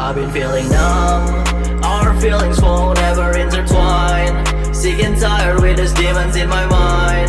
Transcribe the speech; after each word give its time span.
I've 0.00 0.16
been 0.16 0.32
feeling 0.32 0.64
numb. 0.72 1.28
Our 1.84 2.16
feelings 2.16 2.56
won't 2.64 2.96
ever 3.04 3.36
intertwine. 3.36 4.32
Sick 4.72 4.96
and 5.04 5.12
tired 5.20 5.60
with 5.60 5.76
these 5.76 5.92
demons 5.92 6.40
in 6.40 6.48
my 6.48 6.64
mind. 6.72 7.28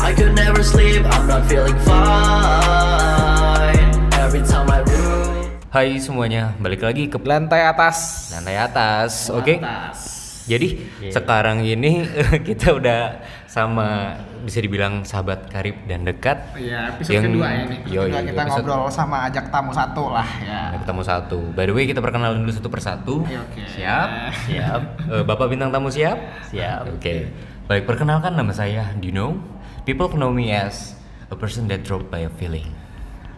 I 0.00 0.16
could 0.16 0.32
never 0.32 0.64
sleep, 0.64 1.04
I'm 1.04 1.28
not 1.28 1.44
feeling 1.44 1.76
fine. 1.84 3.92
Every 4.16 4.40
time 4.48 4.64
I 4.72 4.80
room. 4.80 5.60
Hai 5.68 6.00
semuanya, 6.00 6.56
balik 6.56 6.88
lagi 6.88 7.12
ke 7.12 7.20
lantai 7.20 7.68
atas 7.68 8.32
lantai 8.32 8.64
atas, 8.64 9.28
oke? 9.28 9.60
Atas. 9.60 10.00
Jadi 10.48 10.88
sekarang 11.12 11.68
ini 11.68 12.00
kita 12.48 12.80
udah 12.80 13.20
sama 13.46 14.18
bisa 14.42 14.58
dibilang 14.58 15.02
sahabat 15.02 15.46
karib 15.48 15.78
dan 15.86 16.02
dekat. 16.02 16.38
Iya, 16.54 16.92
episode 16.92 17.14
Yang- 17.14 17.26
kedua 17.30 17.46
ya 17.46 17.62
nih. 17.62 17.78
Episode 17.78 17.94
Yoi, 17.94 18.06
kedua 18.06 18.20
kita 18.20 18.42
episode- 18.42 18.66
ngobrol 18.66 18.84
sama 18.90 19.16
ajak 19.26 19.44
tamu 19.48 19.70
satu 19.72 20.04
lah 20.10 20.28
ya. 20.42 20.60
Nah, 20.74 20.78
ketemu 20.82 21.02
satu. 21.02 21.38
By 21.54 21.64
the 21.64 21.74
way, 21.74 21.84
kita 21.86 22.00
perkenalan 22.02 22.42
dulu 22.42 22.52
satu 22.52 22.68
persatu. 22.68 23.14
Oke, 23.22 23.38
oke. 23.38 23.62
Siap? 23.72 24.08
Siap. 24.50 24.80
Eh, 25.08 25.22
Bapak 25.24 25.46
bintang 25.46 25.70
tamu 25.70 25.88
siap? 25.88 26.18
Siap. 26.50 26.90
Oke. 26.98 27.30
Baik, 27.66 27.86
perkenalkan 27.86 28.34
nama 28.34 28.50
saya 28.50 28.94
Dino. 28.94 29.38
People 29.82 30.10
know 30.12 30.30
me 30.30 30.50
as 30.50 30.98
a 31.30 31.34
person 31.34 31.66
that 31.66 31.82
drove 31.82 32.06
by 32.06 32.22
a 32.22 32.30
feeling. 32.30 32.66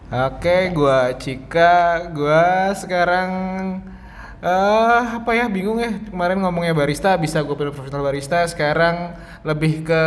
Oke, 0.09 0.73
gua 0.73 1.13
Cika, 1.15 2.09
gua 2.09 2.73
sekarang 2.73 3.29
eh 4.41 5.03
apa 5.15 5.31
ya 5.31 5.45
bingung 5.47 5.77
ya. 5.77 5.91
Kemarin 6.05 6.39
ngomongnya 6.39 6.71
barista 6.71 7.15
bisa 7.15 7.39
gue 7.39 7.53
pilih 7.53 7.71
profesional 7.71 8.01
barista. 8.01 8.43
Sekarang 8.45 9.13
lebih 9.41 9.83
ke 9.83 10.03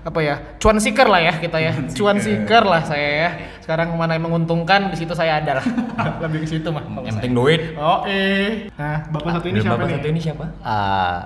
apa 0.00 0.16
ya 0.24 0.56
cuan 0.56 0.80
seeker 0.80 1.04
lah 1.04 1.20
ya 1.20 1.34
kita 1.36 1.58
ya. 1.58 1.72
Cuan 1.92 2.16
seeker. 2.16 2.62
Lah 2.62 2.82
saya 2.82 3.10
ya. 3.20 3.30
Sekarang 3.60 3.94
mana 3.94 4.14
yang 4.14 4.26
menguntungkan 4.26 4.90
di 4.90 4.96
situ 4.96 5.12
saya 5.12 5.38
ada 5.38 5.62
lah. 5.62 5.66
Lebih 6.26 6.42
ke 6.42 6.48
situ 6.48 6.66
mah 6.68 6.82
Yang 7.00 7.14
penting 7.20 7.34
duit. 7.34 7.60
oh 7.78 8.02
eh 8.02 8.66
nah 8.74 9.06
bapak 9.06 9.38
satu 9.38 9.46
ini 9.46 9.56
Dan 9.56 9.62
siapa 9.62 9.76
Bapak 9.76 9.86
nih? 9.86 9.94
satu 9.94 10.06
ini 10.08 10.20
siapa? 10.20 10.44
Ah, 10.60 11.20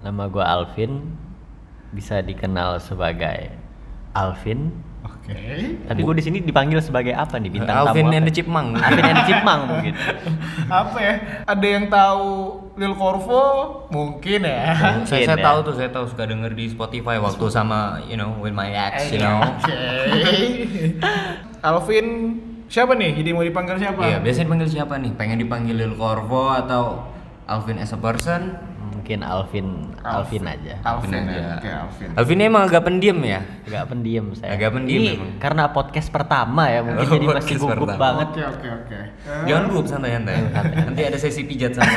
nama 0.00 0.26
gue 0.26 0.42
Alvin, 0.42 0.92
bisa 1.92 2.18
dikenal 2.18 2.82
sebagai 2.82 3.54
Alvin. 4.10 4.74
Oke 5.30 5.54
Tapi 5.86 6.00
gue 6.02 6.14
di 6.18 6.24
sini 6.26 6.38
dipanggil 6.42 6.82
sebagai 6.82 7.14
apa 7.14 7.38
nih 7.38 7.50
bintang 7.50 7.86
Alvin 7.86 8.06
tamu? 8.06 8.14
and 8.14 8.22
apa? 8.22 8.28
the 8.28 8.34
Chipmunk. 8.34 8.68
Alvin 8.86 9.04
and 9.06 9.16
the 9.16 9.26
Chipmunk 9.26 9.62
mungkin. 9.70 9.92
apa 10.82 10.98
ya 10.98 11.14
ada 11.46 11.66
yang 11.66 11.84
tahu 11.90 12.26
Lil 12.78 12.94
Corvo 12.94 13.44
mungkin 13.90 14.46
ya 14.46 14.62
saya, 15.02 15.26
saya 15.26 15.38
ya. 15.38 15.46
tahu 15.46 15.58
tuh, 15.66 15.74
saya 15.74 15.90
tahu 15.90 16.06
suka 16.06 16.24
denger 16.26 16.54
di 16.54 16.70
Spotify 16.70 17.18
waktu 17.18 17.46
sama 17.50 18.00
you 18.06 18.14
know 18.14 18.38
with 18.38 18.54
my 18.54 18.70
ex, 18.70 19.10
you 19.10 19.18
know. 19.18 19.38
Oke. 19.42 20.38
Alvin 21.68 22.06
siapa 22.70 22.94
nih? 22.96 23.18
Jadi 23.20 23.28
mau 23.34 23.44
dipanggil 23.44 23.76
siapa? 23.76 24.00
Iya, 24.06 24.18
biasanya 24.22 24.46
dipanggil 24.48 24.68
siapa 24.70 24.94
nih? 24.96 25.12
Pengen 25.18 25.38
dipanggil 25.42 25.74
Lil 25.76 25.94
Corvo 25.98 26.54
atau 26.54 27.04
Alvin 27.50 27.82
as 27.82 27.90
a 27.92 27.98
person? 27.98 28.69
Mungkin 29.00 29.24
Alvin, 29.24 29.66
Alvin 30.04 30.44
aja. 30.44 30.74
Alvin 30.84 31.08
Alvin 31.08 31.24
ya. 31.24 31.32
aja. 31.32 31.56
Oke, 31.56 31.70
Alvin. 31.72 32.08
Alvin 32.14 32.38
emang 32.42 32.62
agak 32.68 32.82
pendiam 32.84 33.18
ya. 33.20 33.40
Agak 33.64 33.84
pendiam 33.88 34.26
saya. 34.36 34.50
Agak 34.52 34.70
pendiam 34.70 35.00
Ini 35.00 35.10
memang. 35.16 35.30
karena 35.40 35.64
podcast 35.70 36.08
pertama 36.08 36.68
ya 36.68 36.84
mungkin 36.84 37.00
Oh, 37.00 37.10
jadi 37.10 37.26
masih 37.26 37.54
gugup 37.56 37.88
pertama. 37.88 37.96
banget. 37.98 38.28
Oke, 38.28 38.42
oke, 38.44 38.68
oke. 38.76 38.98
Eh, 39.00 39.44
Jangan 39.48 39.64
gugup 39.66 39.86
santai-santai. 39.86 40.36
Nanti 40.84 41.02
ada 41.02 41.16
sesi 41.16 41.42
pijat 41.42 41.72
sama. 41.72 41.88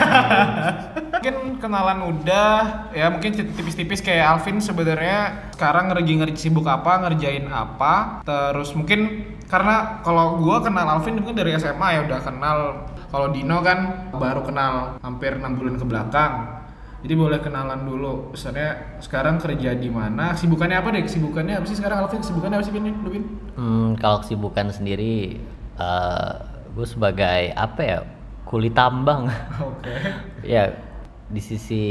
Mungkin 1.14 1.36
kenalan 1.60 2.00
udah, 2.10 2.58
ya 2.92 3.08
mungkin 3.08 3.32
tipis-tipis 3.36 4.00
kayak 4.00 4.26
Alvin 4.34 4.60
sebenarnya 4.60 5.52
sekarang 5.52 5.88
ngerjain 5.88 6.20
ngerjain 6.20 6.40
sibuk 6.40 6.66
apa, 6.66 7.04
ngerjain 7.04 7.46
apa. 7.48 8.24
Terus 8.24 8.72
mungkin 8.72 9.00
karena 9.46 10.00
kalau 10.02 10.40
gua 10.40 10.60
kenal 10.60 10.88
Alvin 10.90 11.20
mungkin 11.20 11.36
dari 11.36 11.52
SMA 11.56 11.88
ya 11.94 12.02
udah 12.04 12.20
kenal. 12.24 12.58
Kalau 13.08 13.30
Dino 13.30 13.62
kan 13.62 14.10
baru 14.10 14.42
kenal 14.42 14.98
hampir 15.00 15.38
enam 15.38 15.54
bulan 15.54 15.78
ke 15.78 15.86
belakang. 15.86 16.32
Jadi 17.04 17.14
boleh 17.20 17.40
kenalan 17.44 17.84
dulu. 17.84 18.32
Misalnya 18.32 18.96
sekarang 19.04 19.36
kerja 19.36 19.76
di 19.76 19.92
mana? 19.92 20.32
Sibukannya 20.32 20.80
apa 20.80 20.96
deh? 20.96 21.04
Sibukannya 21.04 21.60
apa 21.60 21.66
sih 21.68 21.76
sekarang 21.76 22.08
Alvin? 22.08 22.24
Sibukannya 22.24 22.58
apa 22.58 22.66
sih 22.66 22.72
Vin? 22.72 22.96
Lu, 23.04 23.10
Vin? 23.12 23.24
Hmm, 23.60 23.88
kalau 24.00 24.24
kesibukan 24.24 24.72
sendiri, 24.72 25.36
gue 26.74 26.88
sebagai 26.88 27.52
apa 27.60 27.82
ya 27.84 28.00
kulit 28.48 28.72
tambang. 28.72 29.28
Oke. 29.68 29.92
ya 30.48 30.72
di 31.34 31.42
sisi 31.42 31.82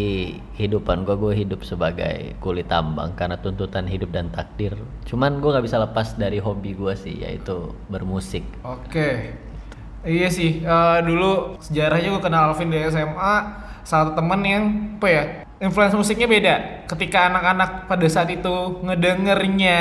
kehidupan 0.55 1.03
gue 1.03 1.17
gue 1.19 1.35
hidup 1.35 1.67
sebagai 1.67 2.39
kulit 2.39 2.71
tambang 2.71 3.11
karena 3.19 3.35
tuntutan 3.41 3.91
hidup 3.91 4.15
dan 4.15 4.31
takdir 4.31 4.71
cuman 5.03 5.43
gue 5.43 5.51
nggak 5.51 5.67
bisa 5.67 5.83
lepas 5.83 6.15
dari 6.15 6.39
hobi 6.39 6.79
gue 6.79 6.95
sih 6.95 7.27
yaitu 7.27 7.75
bermusik 7.91 8.47
Oke. 8.63 9.35
Iya 10.03 10.29
sih, 10.29 10.61
eh, 10.61 10.99
dulu 11.07 11.57
sejarahnya 11.63 12.11
gue 12.11 12.23
kenal 12.23 12.51
Alvin 12.51 12.75
dari 12.75 12.91
SMA, 12.91 13.35
salah 13.83 14.11
satu 14.11 14.19
temen 14.19 14.41
yang 14.43 14.65
apa 14.99 15.07
ya, 15.07 15.23
influence 15.59 15.95
musiknya 15.95 16.27
beda. 16.27 16.55
Ketika 16.91 17.31
anak-anak 17.31 17.87
pada 17.87 18.07
saat 18.11 18.27
itu 18.29 18.83
ngedengernya 18.83 19.81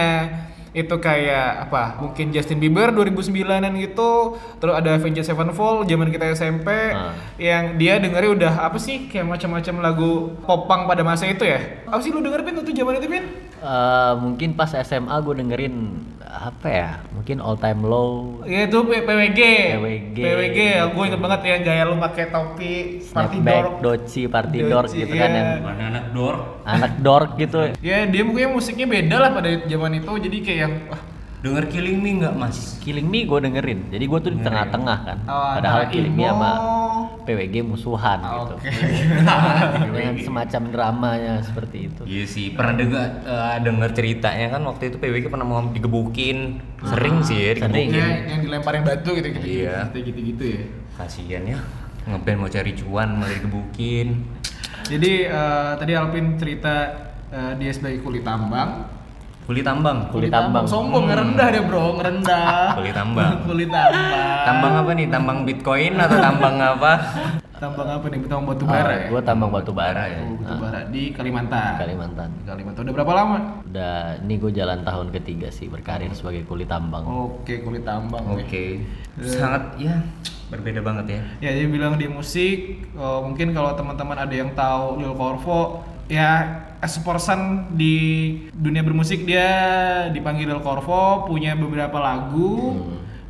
itu 0.72 0.96
kayak 1.04 1.68
apa? 1.68 2.00
Mungkin 2.00 2.32
Justin 2.32 2.62
Bieber 2.62 2.94
2009-an 2.94 3.76
gitu, 3.76 4.40
terus 4.56 4.72
ada 4.72 4.96
Avenged 4.96 5.26
Sevenfold 5.26 5.84
zaman 5.84 6.08
kita 6.08 6.32
SMP 6.32 6.70
Ah. 6.94 7.12
yang 7.36 7.76
dia 7.76 8.00
dengernya 8.00 8.32
udah 8.32 8.54
apa 8.70 8.78
sih 8.80 9.10
kayak 9.12 9.26
macam-macam 9.26 9.76
lagu 9.84 10.12
popang 10.46 10.88
pada 10.88 11.04
masa 11.04 11.28
itu 11.28 11.44
ya. 11.44 11.60
Apa 11.90 12.00
sih 12.00 12.14
lu 12.14 12.22
denger 12.22 12.46
Pin 12.46 12.56
waktu 12.56 12.72
zaman 12.72 13.02
itu 13.02 13.10
Pin? 13.10 13.26
Eh, 13.58 14.14
mungkin 14.16 14.54
pas 14.54 14.72
SMA 14.72 15.12
gue 15.20 15.34
dengerin 15.44 15.76
apa 16.32 16.64
ya 16.66 16.90
mungkin 17.12 17.38
all 17.38 17.54
time 17.56 17.84
low 17.84 18.40
Iya 18.42 18.66
itu 18.66 18.78
P- 18.82 19.04
PWG. 19.04 19.40
PWG. 19.76 20.18
PWG. 20.18 20.60
Gue 20.90 21.04
inget 21.06 21.20
banget 21.20 21.42
ya 21.44 21.56
gaya 21.60 21.84
lu 21.84 21.96
pakai 21.98 22.26
topi 22.28 22.74
party 23.06 23.38
dork. 23.40 23.72
doci 23.80 24.22
party 24.26 24.58
Doci, 24.58 24.72
dork 24.72 24.90
gitu 24.94 25.14
kan 25.14 25.28
iya. 25.28 25.38
yang 25.38 25.50
Mana 25.62 25.84
anak 25.90 26.06
dor? 26.12 26.36
anak 26.64 26.94
dork 27.00 27.30
gitu 27.36 27.60
Ya 27.82 28.06
dia 28.06 28.24
mungkin 28.24 28.54
musiknya 28.54 28.88
beda 28.88 29.16
lah 29.18 29.30
pada 29.32 29.50
zaman 29.62 29.92
itu 29.94 30.12
jadi 30.22 30.38
kayak 30.40 30.60
yang 30.62 30.74
wah, 30.88 31.02
Denger 31.42 31.66
Killing 31.74 31.98
Me 31.98 32.22
nggak 32.22 32.38
mas? 32.38 32.78
Killing 32.86 33.10
Me 33.10 33.26
gue 33.26 33.40
dengerin 33.42 33.90
jadi 33.90 34.06
gue 34.06 34.20
tuh 34.22 34.32
di 34.34 34.40
tengah-tengah 34.46 34.98
kan 35.02 35.18
oh, 35.26 35.58
padahal 35.58 35.90
Killing 35.90 36.14
Me 36.14 36.30
sama 36.30 36.52
PWG 37.22 37.56
musuhan 37.66 38.18
gitu 38.22 38.56
Oke. 38.58 38.70
dengan 39.94 40.14
semacam 40.22 40.62
dramanya 40.74 41.34
seperti 41.46 41.90
itu 41.90 42.02
Iya 42.06 42.26
sih, 42.26 42.46
pernah 42.54 42.74
denger, 42.78 43.08
eh, 43.26 43.58
denger 43.62 43.90
ceritanya 43.94 44.48
kan 44.58 44.62
waktu 44.66 44.84
itu 44.90 44.98
PWK 44.98 45.26
pernah 45.30 45.46
mau 45.46 45.62
digebukin 45.70 46.62
Sering 46.82 47.22
sih 47.22 47.38
ya 47.38 47.52
Sering. 47.58 47.90
digebukin 47.90 48.02
Ya, 48.02 48.08
yang 48.26 48.42
dilemparin 48.42 48.82
batu 48.82 49.14
gitu 49.14 49.28
gitu. 49.38 49.46
Iya. 49.46 49.90
Gitu 49.94 49.98
gitu, 50.14 50.20
gitu 50.34 50.44
ya. 50.46 50.64
Kasian 50.98 51.44
ya, 51.46 51.58
ngeband 52.10 52.38
mau 52.38 52.50
cari 52.50 52.72
cuan 52.78 53.10
malah 53.18 53.34
digebukin 53.34 54.08
Jadi 54.90 55.12
eh, 55.30 55.72
tadi 55.78 55.92
Alvin 55.94 56.38
cerita 56.42 56.74
eh, 57.30 57.54
dia 57.58 57.72
sebagai 57.74 58.02
kulit 58.02 58.26
tambang. 58.26 59.01
Kulit 59.52 59.68
tambang 59.68 60.08
Kulit 60.08 60.32
tambang. 60.32 60.64
Sombong 60.64 61.12
ngerendah 61.12 61.48
deh 61.52 61.60
bro, 61.68 62.00
ngerendah. 62.00 62.72
Kulit 62.80 62.96
tambang. 62.96 63.36
kulit 63.52 63.68
tambang. 63.68 64.40
Tambang 64.48 64.74
apa 64.80 64.92
nih? 64.96 65.08
Tambang 65.12 65.38
bitcoin 65.44 65.94
atau 66.00 66.18
tambang 66.24 66.56
apa? 66.56 66.94
Tambang 67.62 67.86
apa 67.92 68.06
nih? 68.08 68.26
Tambang 68.26 68.48
batu 68.48 68.66
bara 68.66 68.90
ya. 68.96 69.06
gue 69.12 69.22
tambang 69.22 69.52
batu 69.54 69.70
bara 69.70 70.08
ya 70.10 70.24
Oh, 70.26 70.34
batu 70.40 70.56
bara 70.58 70.80
di 70.90 71.12
Kalimantan. 71.14 71.78
Kalimantan 71.78 72.30
Kalimantan. 72.42 72.82
Udah 72.88 72.94
berapa 72.96 73.14
lama? 73.14 73.38
udah 73.68 74.18
ini 74.24 74.34
gue 74.40 74.52
jalan 74.56 74.82
tahun 74.82 75.08
ketiga 75.14 75.52
sih 75.54 75.68
berkarir 75.70 76.10
sebagai 76.16 76.48
kulit 76.48 76.72
tambang 76.72 77.04
Oke, 77.06 77.60
kulit 77.62 77.84
tambang. 77.86 78.24
Oke, 78.34 78.82
sangat 79.22 79.78
ya 79.78 80.00
berbeda 80.50 80.82
banget 80.82 81.06
ya 81.14 81.22
Ya 81.38 81.50
dia 81.54 81.68
bilang 81.70 82.02
di 82.02 82.10
musik, 82.10 82.82
eh, 82.88 83.20
mungkin 83.22 83.54
kalau 83.54 83.78
teman-teman 83.78 84.18
ada 84.18 84.34
yang 84.34 84.52
tahu 84.58 84.98
Lil 84.98 85.14
Corvo, 85.14 85.86
ya 86.12 86.32
as 86.84 87.00
a 87.00 87.02
person 87.02 87.72
di 87.72 87.96
dunia 88.52 88.84
bermusik 88.84 89.24
dia 89.24 89.48
dipanggil 90.12 90.52
Lil 90.52 90.60
Corvo, 90.60 91.24
punya 91.24 91.56
beberapa 91.56 92.04
lagu 92.04 92.76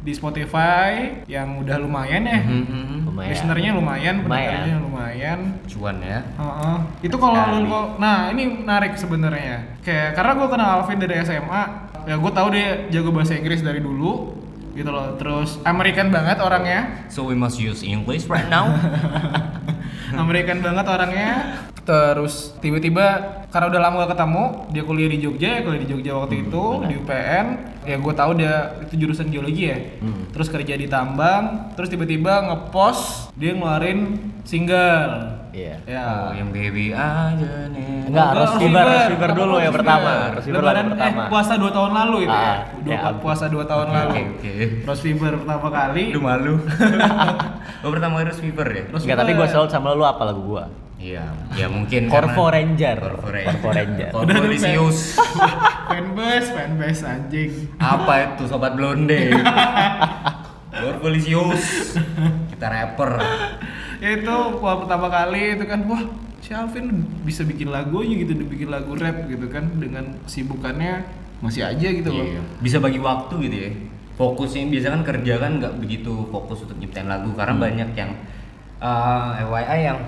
di 0.02 0.18
Spotify 0.18 1.22
yang 1.30 1.62
udah 1.62 1.78
lumayan 1.78 2.26
ya. 2.26 2.42
Mhm. 2.42 3.06
lumayan 3.06 3.30
Listenernya 3.30 3.72
lumayan, 3.78 4.16
Lumayan. 4.26 4.26
pendengarnya 4.26 4.78
lumayan. 4.82 5.40
Cuan 5.70 5.98
ya 6.02 6.20
Heeh. 6.26 6.78
Itu 7.06 7.16
kalau 7.22 7.38
nah 8.02 8.34
ini 8.34 8.66
menarik 8.66 8.98
sebenarnya. 8.98 9.78
Kayak 9.86 10.18
karena 10.18 10.32
gue 10.42 10.48
kenal 10.50 10.70
Alvin 10.82 10.98
dari 10.98 11.22
SMA, 11.22 11.64
ya 12.10 12.16
gue 12.18 12.32
tahu 12.34 12.48
dia 12.50 12.90
jago 12.90 13.14
bahasa 13.14 13.38
Inggris 13.38 13.62
dari 13.62 13.78
dulu 13.78 14.42
gitu 14.74 14.90
loh. 14.90 15.14
Terus 15.22 15.62
American 15.70 16.10
banget 16.10 16.42
orangnya. 16.42 17.06
So 17.14 17.30
we 17.30 17.38
must 17.38 17.62
use 17.62 17.86
English 17.86 18.26
right 18.26 18.50
now 18.50 18.74
American 20.24 20.66
banget 20.66 20.86
orangnya. 20.88 21.30
Terus 21.82 22.54
tiba-tiba 22.58 23.06
karena 23.50 23.68
udah 23.68 23.82
lama 23.82 23.96
gak 24.00 24.12
ketemu 24.14 24.44
dia 24.70 24.84
kuliah 24.84 25.10
di 25.10 25.18
Jogja 25.20 25.50
ya 25.50 25.62
kuliah 25.62 25.82
di 25.82 25.90
Jogja 25.90 26.12
waktu 26.16 26.36
itu 26.42 26.64
di 26.86 26.94
UPN 26.96 27.46
ya 27.82 27.96
gue 27.98 28.14
tahu 28.14 28.32
dia 28.34 28.54
itu 28.80 28.94
jurusan 28.96 29.28
geologi 29.28 29.66
ya 29.66 29.78
terus 30.30 30.48
kerja 30.48 30.74
di 30.74 30.86
tambang 30.86 31.74
terus 31.74 31.90
tiba-tiba 31.90 32.48
ngepost 32.48 33.34
dia 33.34 33.52
ngeluarin 33.52 34.00
single 34.44 35.42
Iya. 35.52 35.76
ya 35.84 36.04
Oh, 36.08 36.32
yang 36.32 36.48
baby 36.48 36.96
aja 36.96 37.68
nih. 37.68 38.08
Enggak, 38.08 38.24
Oh, 38.26 38.40
Rose 38.40 38.56
Fever, 38.56 38.86
Rose 38.88 39.08
Fever 39.12 39.32
dulu 39.36 39.56
yang 39.60 39.76
pertama. 39.76 40.32
Lebaran 40.40 40.64
lagu 40.80 40.92
pertama. 40.96 41.12
eh 41.12 41.28
puasa 41.28 41.54
2 41.60 41.76
tahun 41.76 41.92
lalu 41.92 42.18
itu 42.24 42.32
ya. 42.32 42.48
Ah, 42.48 42.58
Dua, 42.72 42.88
ya 42.88 43.00
puasa 43.20 43.46
2 43.52 43.60
tahun 43.68 43.88
lalu. 43.92 44.12
Oke, 44.16 44.22
oke. 44.32 44.52
Rose 44.88 45.04
Fever 45.04 45.32
pertama 45.36 45.68
kali. 45.68 46.04
Aduh 46.08 46.24
malu. 46.24 46.56
oh 47.84 47.90
pertama 47.92 48.16
harus 48.20 48.40
fever 48.40 48.68
ya? 48.70 48.84
Enggak, 48.90 49.18
tapi 49.18 49.32
gue 49.34 49.48
salut 49.50 49.68
sama 49.68 49.92
lu 49.92 50.08
apa 50.08 50.24
lagu 50.24 50.40
gua? 50.40 50.72
Iya, 51.02 51.26
ya 51.58 51.66
mungkin 51.66 52.14
Corvo 52.14 52.54
Ranger. 52.54 53.00
Corvo 53.02 53.30
Ranger. 53.34 53.50
Corvo 53.50 53.70
Ranger. 53.74 54.10
Corvo 54.14 54.46
Lisius. 54.46 55.18
fanbase, 55.90 56.50
fanbase 56.54 57.02
anjing. 57.10 57.52
Apa 57.82 58.14
itu 58.38 58.46
sobat 58.46 58.78
blonde? 58.78 59.34
Corvo 60.70 61.08
Lisius. 61.10 61.98
Kita 62.54 62.70
rapper. 62.70 63.18
Ya 63.98 64.14
itu 64.14 64.36
wah 64.62 64.78
pertama 64.78 65.10
kali 65.10 65.58
itu 65.58 65.66
kan 65.66 65.90
wah 65.90 66.06
si 66.38 66.54
Alvin 66.54 67.06
bisa 67.26 67.42
bikin 67.50 67.74
lagu 67.74 68.06
aja 68.06 68.14
gitu, 68.22 68.32
bikin 68.46 68.70
lagu 68.70 68.94
rap 68.94 69.26
gitu 69.26 69.50
kan 69.50 69.74
dengan 69.82 70.22
kesibukannya 70.30 71.02
masih 71.42 71.66
aja 71.66 71.88
gitu 71.90 72.14
loh. 72.14 72.26
Iya. 72.30 72.42
Bisa 72.62 72.78
bagi 72.78 73.02
waktu 73.02 73.34
gitu 73.50 73.58
ya. 73.58 73.72
Fokusnya 74.22 74.70
biasa 74.70 74.88
kan 74.94 75.02
kerja 75.02 75.34
kan 75.42 75.52
nggak 75.58 75.74
begitu 75.82 76.30
fokus 76.30 76.62
untuk 76.62 76.78
nyiptain 76.78 77.10
lagu 77.10 77.34
karena 77.34 77.58
banyak 77.58 77.90
yang 77.98 78.14
uh, 78.78 79.34
FYI 79.50 79.80
yang 79.90 80.00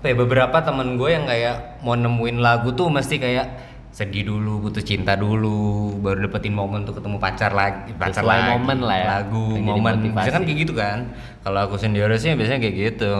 apa 0.00 0.08
ya 0.08 0.16
beberapa 0.16 0.56
temen 0.64 0.96
gue 0.96 1.12
yang 1.12 1.28
kayak 1.28 1.84
mau 1.84 1.92
nemuin 1.92 2.40
lagu 2.40 2.72
tuh 2.72 2.88
mesti 2.88 3.20
kayak 3.20 3.68
sedih 3.92 4.32
dulu, 4.32 4.64
butuh 4.64 4.80
cinta 4.80 5.12
dulu, 5.12 5.92
baru 6.00 6.24
dapetin 6.24 6.56
momen 6.56 6.88
untuk 6.88 7.04
ketemu 7.04 7.20
pacar 7.20 7.52
lagi, 7.52 7.92
pacar 8.00 8.24
Sesuai 8.24 8.38
lagi, 8.40 8.50
momen 8.56 8.78
lah 8.80 8.96
ya, 8.96 9.08
lagu, 9.20 9.44
jadi 9.52 9.60
momen, 9.60 9.94
biasanya 10.16 10.34
kan 10.40 10.44
kayak 10.48 10.58
gitu 10.64 10.72
kan. 10.72 10.98
Kalau 11.44 11.60
aku 11.68 11.76
sendiri 11.76 12.16
sih 12.16 12.32
biasanya 12.32 12.64
kayak 12.64 12.76
gitu. 12.80 13.14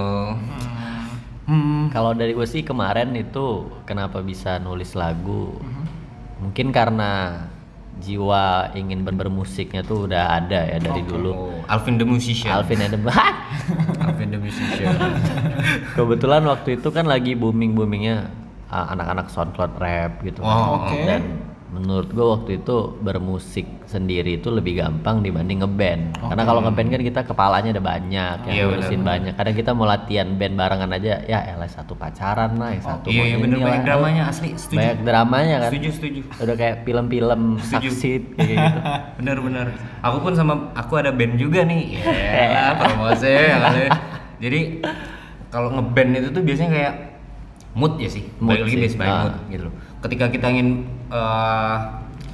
Hmm. 1.50 1.92
Kalau 1.92 2.16
dari 2.16 2.32
gue 2.32 2.48
sih 2.48 2.64
kemarin 2.64 3.12
itu 3.12 3.68
kenapa 3.84 4.24
bisa 4.24 4.56
nulis 4.56 4.96
lagu? 4.96 5.60
Mungkin 6.40 6.72
karena 6.72 7.44
jiwa 8.00 8.72
ingin 8.72 9.04
ber- 9.04 9.18
bermusiknya 9.20 9.84
tuh 9.84 10.08
udah 10.08 10.40
ada 10.40 10.64
ya 10.64 10.80
dari 10.80 11.04
dulu. 11.04 11.32
Oh, 11.36 11.60
Alvin 11.68 12.00
the 12.00 12.06
Musician. 12.08 12.48
Alvin 12.48 12.80
Adam 12.80 13.04
Alvin 14.08 14.28
the 14.32 14.40
Musician. 14.40 14.96
Kebetulan 15.94 16.42
waktu 16.44 16.78
itu 16.78 16.88
kan 16.90 17.06
lagi 17.06 17.34
booming 17.34 17.74
boomingnya 17.74 18.30
anak-anak 18.70 19.28
SoundCloud 19.28 19.74
rap 19.76 20.22
gitu. 20.22 20.40
Oh, 20.40 20.86
oke. 20.86 20.94
Dan 20.94 21.22
menurut 21.70 22.10
gue 22.10 22.26
waktu 22.26 22.50
itu 22.58 22.98
bermusik 22.98 23.62
sendiri 23.86 24.42
itu 24.42 24.50
lebih 24.50 24.82
gampang 24.82 25.22
dibanding 25.22 25.62
ngeband. 25.62 26.18
Karena 26.18 26.42
kalau 26.42 26.66
ngeband 26.66 26.90
kan 26.90 26.98
kita 26.98 27.20
kepalanya 27.22 27.70
ada 27.70 27.82
banyak, 27.82 28.36
yang 28.50 28.54
Iya, 28.54 28.64
ngurusin 28.66 29.02
banyak. 29.06 29.32
Kadang 29.38 29.54
kita 29.54 29.70
mau 29.70 29.86
latihan 29.86 30.34
band 30.34 30.58
barangan 30.58 30.90
aja, 30.98 31.22
ya 31.30 31.38
elah 31.46 31.70
satu 31.70 31.94
pacaran 31.94 32.58
lah, 32.58 32.74
yang 32.74 32.82
satu 32.82 33.06
Iya, 33.10 33.18
mau 33.18 33.26
iya 33.26 33.34
ini 33.34 33.42
bener 33.42 33.58
lah. 33.58 33.66
banyak 33.70 33.82
dramanya 33.86 34.22
asli, 34.26 34.48
setuju. 34.58 34.78
Banyak 34.82 34.98
dramanya 35.06 35.56
kan. 35.62 35.70
Setuju, 35.70 35.88
setuju. 35.94 36.20
Udah 36.42 36.54
kayak 36.58 36.76
film-film 36.82 37.40
saksit 37.62 38.22
kayak 38.34 38.50
gitu. 38.58 38.78
Bener-bener. 39.22 39.66
Aku 40.02 40.18
pun 40.22 40.32
sama 40.34 40.74
aku 40.74 40.92
ada 40.98 41.14
band 41.14 41.38
juga 41.38 41.62
nih. 41.62 42.02
Ya, 42.50 42.74
promosi 42.74 43.30
ya. 43.30 43.58
Jadi 44.42 44.82
kalau 45.50 45.68
ngeband 45.70 46.10
itu 46.16 46.28
tuh 46.30 46.40
biasanya 46.40 46.70
kayak 46.70 46.94
mood 47.72 47.94
ya 47.96 48.06
sih. 48.06 48.24
Mood 48.38 48.56
Balik 48.56 48.62
lagi 48.64 48.76
based 48.78 48.96
by 48.96 49.04
Ah. 49.04 49.18
mood 49.20 49.36
gitu 49.48 49.62
loh. 49.66 49.74
Ketika 50.00 50.24
kita 50.26 50.46
ingin 50.48 50.68
eh, 51.08 51.76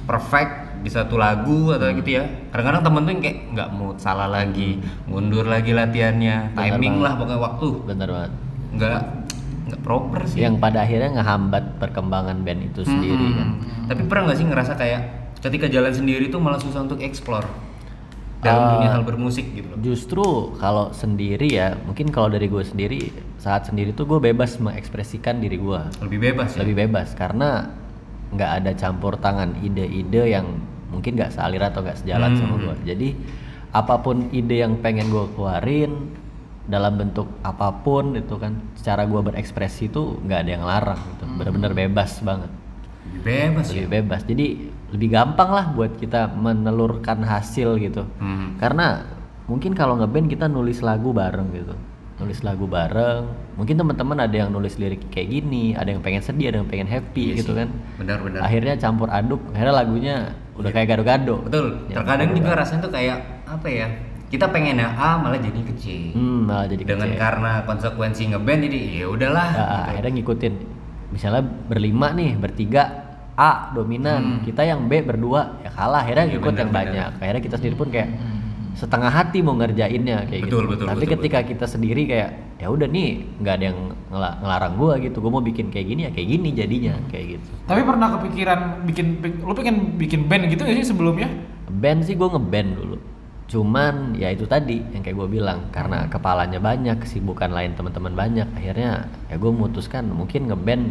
perfect 0.05 0.53
di 0.79 0.87
satu 0.87 1.17
lagu 1.17 1.69
atau 1.69 1.89
Hmm. 1.89 1.97
gitu 1.97 2.09
ya. 2.13 2.23
Kadang-kadang 2.47 2.83
temen 2.83 3.01
tuh 3.01 3.11
yang 3.11 3.21
kayak 3.21 3.37
nggak 3.51 3.69
mood, 3.71 3.97
salah 3.97 4.25
lagi, 4.25 4.77
mundur 5.03 5.43
lagi 5.43 5.73
latihannya, 5.73 6.53
Bener 6.53 6.77
timing 6.77 6.95
banget. 6.95 7.03
lah 7.03 7.13
pokoknya 7.17 7.39
waktu. 7.41 7.67
Bener 7.83 8.07
banget. 8.07 8.31
Nggak 8.71 9.01
nggak 9.67 9.81
proper 9.81 10.21
sih. 10.23 10.39
Yang 10.39 10.55
pada 10.57 10.79
akhirnya 10.79 11.09
ngehambat 11.13 11.63
perkembangan 11.75 12.37
band 12.39 12.61
itu 12.63 12.81
sendiri 12.83 13.27
kan. 13.33 13.47
Hmm. 13.51 13.87
Tapi 13.87 14.01
pernah 14.05 14.23
nggak 14.29 14.37
sih 14.37 14.47
ngerasa 14.47 14.73
kayak 14.73 15.01
ketika 15.37 15.65
jalan 15.67 15.91
sendiri 15.91 16.25
tuh 16.27 16.39
malah 16.39 16.57
susah 16.57 16.81
untuk 16.81 16.97
explore 16.99 17.45
dalam 18.37 18.61
Ah. 18.61 18.71
dunia 18.75 18.89
hal 18.91 19.03
bermusik 19.03 19.45
gitu 19.51 19.67
loh. 19.67 19.77
Justru 19.79 20.25
kalau 20.55 20.91
sendiri 20.91 21.49
ya, 21.49 21.73
mungkin 21.79 22.07
kalau 22.07 22.27
dari 22.27 22.45
gue 22.45 22.61
sendiri 22.61 23.09
saat 23.37 23.65
sendiri 23.65 23.91
tuh 23.91 24.05
gue 24.05 24.19
bebas 24.23 24.57
mengekspresikan 24.57 25.37
diri 25.37 25.57
gue, 25.57 25.81
Lebih 25.99 26.19
bebas 26.23 26.53
ya. 26.53 26.61
lebih 26.61 26.75
bebas 26.83 27.11
karena 27.11 27.73
nggak 28.27 28.51
ada 28.57 28.71
campur 28.73 29.15
tangan 29.15 29.55
ide-ide 29.57 30.29
yang 30.29 30.59
mungkin 30.87 31.15
nggak 31.15 31.31
sealir 31.31 31.61
atau 31.61 31.81
nggak 31.81 31.97
sejalan 31.97 32.31
Hmm. 32.31 32.39
sama 32.39 32.55
gue. 32.59 32.75
Jadi 32.85 33.09
apa 33.69 33.95
pun 33.97 34.29
ide 34.31 34.61
yang 34.61 34.77
pengen 34.77 35.07
gue 35.07 35.25
keluarin 35.31 36.13
dalam 36.63 36.93
bentuk 36.95 37.31
apa 37.41 37.71
pun 37.73 38.13
itu 38.13 38.35
kan, 38.35 38.59
secara 38.75 39.03
gue 39.03 39.21
berekspresi 39.23 39.87
itu 39.87 40.19
nggak 40.19 40.39
ada 40.41 40.51
yang 40.51 40.63
larang 40.63 40.99
gitu, 41.09 41.23
benar-benar 41.33 41.71
bebas 41.73 42.19
banget. 42.19 42.51
Lebih 43.07 43.23
bebas 43.23 43.65
ya. 43.65 43.73
lebih 43.73 43.89
bebas 43.89 44.21
jadi 44.23 44.45
lebih 44.89 45.09
gampang 45.09 45.49
lah 45.49 45.65
buat 45.69 45.95
kita 45.95 46.31
menelurkan 46.31 47.21
hasil 47.21 47.75
gitu 47.77 48.07
Hmm. 48.17 48.55
karena 48.57 49.03
mungkin 49.45 49.71
kalau 49.71 49.95
ngeband 49.95 50.27
kita 50.27 50.45
nulis 50.45 50.79
lagu 50.79 51.11
bareng 51.11 51.51
gitu 51.51 51.75
nulis 52.17 52.41
lagu 52.41 52.65
bareng 52.65 53.29
mungkin 53.53 53.77
teman-teman 53.77 54.17
ada 54.19 54.35
yang 54.35 54.49
nulis 54.49 54.75
lirik 54.75 55.05
kayak 55.07 55.29
gini 55.29 55.71
ada 55.71 55.89
yang 55.89 56.01
pengen 56.01 56.19
sedih 56.19 56.49
ada 56.49 56.57
yang 56.57 56.65
pengen 56.65 56.85
happy 56.85 57.31
Iya 57.31 57.35
gitu 57.37 57.51
sih. 57.51 57.57
kan 57.57 57.69
Benar-benar. 57.95 58.39
akhirnya 58.41 58.73
campur 58.75 59.07
aduk 59.07 59.41
akhirnya 59.51 59.75
lagunya 59.75 60.15
udah 60.55 60.71
kayak 60.71 60.87
gado-gado 60.89 61.45
Betul. 61.45 61.67
Ya, 61.85 61.95
Terkadang 61.95 62.29
juga 62.33 62.51
rasanya 62.55 62.81
tuh 62.81 62.91
kayak 62.91 63.17
apa 63.45 63.67
ya? 63.69 63.87
Kita 64.27 64.49
pengennya 64.49 64.91
A 64.91 65.15
malah 65.15 65.37
jadi 65.37 65.61
ke 65.61 65.71
C. 65.77 66.11
hmm, 66.11 66.41
malah 66.43 66.65
jadi 66.65 66.83
Dengan 66.83 67.07
kece. 67.07 67.15
karena 67.15 67.51
konsekuensi 67.63 68.21
ngeband 68.27 68.59
jadi 68.61 68.79
ya 68.97 69.07
udahlah. 69.07 69.47
Nah, 69.47 69.63
gitu. 69.63 69.87
akhirnya 69.87 70.11
ngikutin 70.17 70.53
misalnya 71.07 71.39
berlima 71.45 72.07
nih 72.11 72.35
bertiga 72.35 73.06
A 73.37 73.69
dominan. 73.71 74.41
Kita 74.41 74.65
yang 74.65 74.89
B 74.89 74.99
berdua. 74.99 75.61
Ya 75.61 75.69
kalah 75.69 76.01
akhirnya 76.01 76.25
Hmm. 76.25 76.31
Iya, 76.33 76.37
ngikut 76.37 76.51
benar, 76.51 76.59
yang 76.59 76.71
benar. 76.73 76.81
banyak. 76.83 77.09
Akhirnya 77.21 77.41
kita 77.41 77.55
sendiri 77.55 77.75
pun 77.77 77.87
kayak 77.87 78.09
setengah 78.73 79.09
hati 79.09 79.41
mau 79.41 79.53
ngerjainnya 79.53 80.29
kayak 80.29 80.41
Betul, 80.45 80.69
gitu. 80.69 80.71
betul, 80.77 80.85
tapi 80.85 81.01
betul, 81.01 81.13
ketika 81.17 81.39
kita 81.43 81.65
sendiri 81.65 82.01
kayak 82.05 82.29
ya 82.57 82.69
udah 82.69 82.85
nih 82.85 83.09
nggak 83.41 83.53
ada 83.57 83.65
yang 83.65 83.79
ngela- 84.09 84.37
ngelarang 84.37 84.73
gua 84.77 84.93
gitu. 84.97 85.17
Gua 85.17 85.31
mau 85.33 85.41
bikin 85.41 85.69
kayak 85.69 85.85
gini 85.87 86.01
ya 86.05 86.11
kayak 86.11 86.27
gini 86.29 86.49
jadinya 86.53 86.93
kayak 87.09 87.25
gitu. 87.37 87.49
Tapi 87.65 87.81
pernah 87.81 88.07
kepikiran 88.17 88.59
bikin 88.85 89.05
lu 89.41 89.53
pengen 89.53 89.75
bikin 89.97 90.25
band 90.25 90.43
gitu 90.47 90.61
gak 90.61 90.75
sih 90.75 90.87
sebelumnya? 90.87 91.29
band 91.67 92.05
sih 92.05 92.13
gua 92.13 92.29
ngeband 92.31 92.69
dulu. 92.73 92.97
Cuman 93.47 94.13
ya 94.13 94.27
itu 94.27 94.43
tadi 94.43 94.83
yang 94.91 94.99
kayak 94.99 95.15
gue 95.15 95.39
bilang 95.39 95.71
karena 95.71 96.03
kepalanya 96.05 96.59
banyak 96.59 96.99
kesibukan 96.99 97.47
lain 97.47 97.73
teman-teman 97.73 98.11
banyak 98.11 98.43
akhirnya 98.51 99.07
ya 99.25 99.35
gue 99.35 99.47
memutuskan 99.47 100.03
mungkin 100.05 100.51
ngeband 100.51 100.83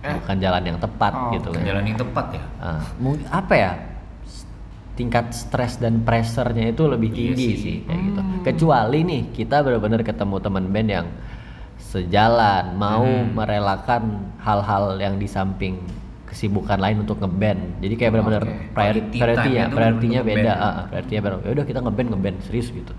Eh. 0.00 0.16
bukan 0.16 0.36
jalan 0.38 0.62
yang 0.64 0.78
tepat 0.78 1.12
Oh, 1.12 1.28
gitu 1.30 1.48
kan 1.50 1.60
jalan 1.62 1.84
yang 1.84 1.98
tepat 1.98 2.26
ya. 2.30 2.42
Ah, 2.58 2.80
mung- 2.96 3.20
apa 3.26 3.52
ya 3.54 3.72
tingkat 4.92 5.30
stres 5.30 5.76
dan 5.76 6.00
pressure-nya 6.00 6.68
itu 6.68 6.84
lebih 6.84 7.08
Iya 7.08 7.16
tinggi 7.32 7.46
sih. 7.46 7.56
sih. 7.56 7.76
kayak 7.84 8.00
gitu 8.02 8.20
kecuali 8.42 8.98
nih 9.02 9.22
kita 9.30 9.60
benar-benar 9.60 10.00
ketemu 10.02 10.36
teman 10.38 10.64
band 10.66 10.88
yang 10.90 11.06
sejalan 11.78 12.64
mau 12.74 13.02
Hmm. 13.02 13.32
merelakan 13.32 14.02
hal-hal 14.38 14.96
yang 14.96 15.16
di 15.16 15.26
samping 15.26 15.80
kesibukan 16.24 16.78
lain 16.78 17.02
untuk 17.02 17.18
ngeband 17.18 17.80
jadi 17.80 17.94
kayak 17.96 18.10
benar-benar 18.14 18.44
Oke. 18.44 18.54
priori- 18.70 19.02
Quality 19.02 19.18
priority-nya 19.18 19.42
time-nya 19.42 19.64
tuh 19.66 19.76
priority-nya 19.76 20.18
untuk 20.18 20.30
beda 20.30 20.40
ngeband. 20.46 20.60
ah, 20.60 20.70
ah, 20.70 20.84
priority-nya 20.86 21.20
baru 21.20 21.36
ya 21.40 21.50
udah 21.50 21.64
kita 21.66 21.80
ngeband 21.80 22.08
ngeband 22.08 22.36
serius 22.42 22.68
gitu 22.70 22.94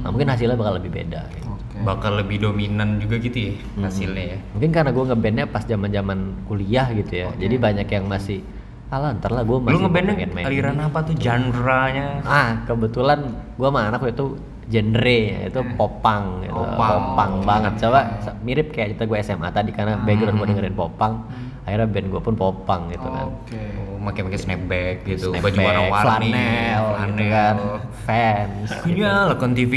nah, 0.00 0.08
mungkin 0.08 0.26
hasilnya 0.26 0.56
bakal 0.56 0.74
lebih 0.74 0.90
beda 0.92 1.20
gitu. 1.30 1.46
Oke. 1.48 1.71
Bakal 1.82 2.12
lebih 2.16 2.38
dominan 2.40 2.96
juga 2.96 3.18
gitu 3.18 3.38
ya 3.42 3.52
Hmm. 3.74 3.84
hasilnya 3.84 4.24
ya. 4.24 4.38
mungkin 4.52 4.70
karena 4.70 4.90
gue 4.90 5.04
ngebandnya 5.04 5.46
pas 5.46 5.62
zaman 5.62 5.88
zaman 5.88 6.18
kuliah 6.44 6.86
gitu 6.90 7.12
ya 7.12 7.28
jadi 7.34 7.54
banyak 7.56 7.86
yang 7.86 8.06
masih 8.06 8.40
alah 8.88 9.12
ntar 9.14 9.30
lah 9.30 9.42
gue 9.42 9.58
masih 9.58 9.72
Lu 9.72 9.80
ngebandnya 9.82 10.14
main 10.28 10.44
aliran 10.44 10.74
ini." 10.74 10.84
apa 10.84 10.98
tuh 11.02 11.14
genre-nya? 11.16 12.06
ah 12.22 12.48
kebetulan 12.62 13.18
gue 13.52 13.66
sama 13.66 13.80
anak 13.84 14.00
itu 14.06 14.26
genre 14.64 15.18
itu 15.44 15.60
popang 15.74 16.24
gitu 16.40 16.54
Popang. 16.54 16.78
popang 16.78 17.32
banget 17.42 17.72
coba 17.78 18.00
mirip 18.40 18.70
kayak 18.70 18.94
kita 18.94 19.02
gue 19.04 19.18
SMA 19.20 19.48
tadi 19.48 19.70
karena 19.70 19.98
background 19.98 20.36
gue 20.36 20.48
dengerin 20.48 20.76
popang 20.76 21.14
akhirnya 21.62 21.86
band 21.86 22.06
gue 22.10 22.20
pun 22.20 22.34
popang 22.34 22.90
gitu 22.90 23.06
kan 23.06 23.28
Oke. 23.30 23.62
Oh, 23.78 24.10
pakai-pakai 24.10 24.40
snapback 24.42 24.96
gitu, 25.06 25.30
Snapback, 25.30 25.54
baju 25.54 25.58
warna-warni, 25.62 26.32
flanel, 26.34 26.84
gitu 27.06 27.24
kan 27.30 27.56
fans 28.02 28.70
gitu. 28.82 28.98
Nyalakan 28.98 29.50
TV, 29.54 29.74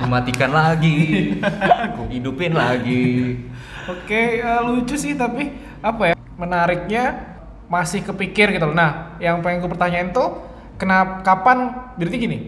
mematikan 0.00 0.50
lagi, 0.64 0.96
hidupin 2.16 2.56
lagi. 2.56 3.36
Oke, 3.92 4.40
eh, 4.40 4.60
lucu 4.64 4.96
sih 4.96 5.12
tapi 5.12 5.52
apa 5.84 6.12
ya? 6.12 6.14
Menariknya 6.40 7.32
masih 7.68 8.00
kepikir 8.00 8.56
gitu 8.56 8.72
loh. 8.72 8.76
Nah, 8.76 9.16
yang 9.20 9.44
pengen 9.44 9.60
gue 9.60 9.70
pertanyain 9.72 10.16
tuh 10.16 10.40
kenapa 10.80 11.20
kapan 11.20 11.76
berarti 12.00 12.16
gini. 12.16 12.38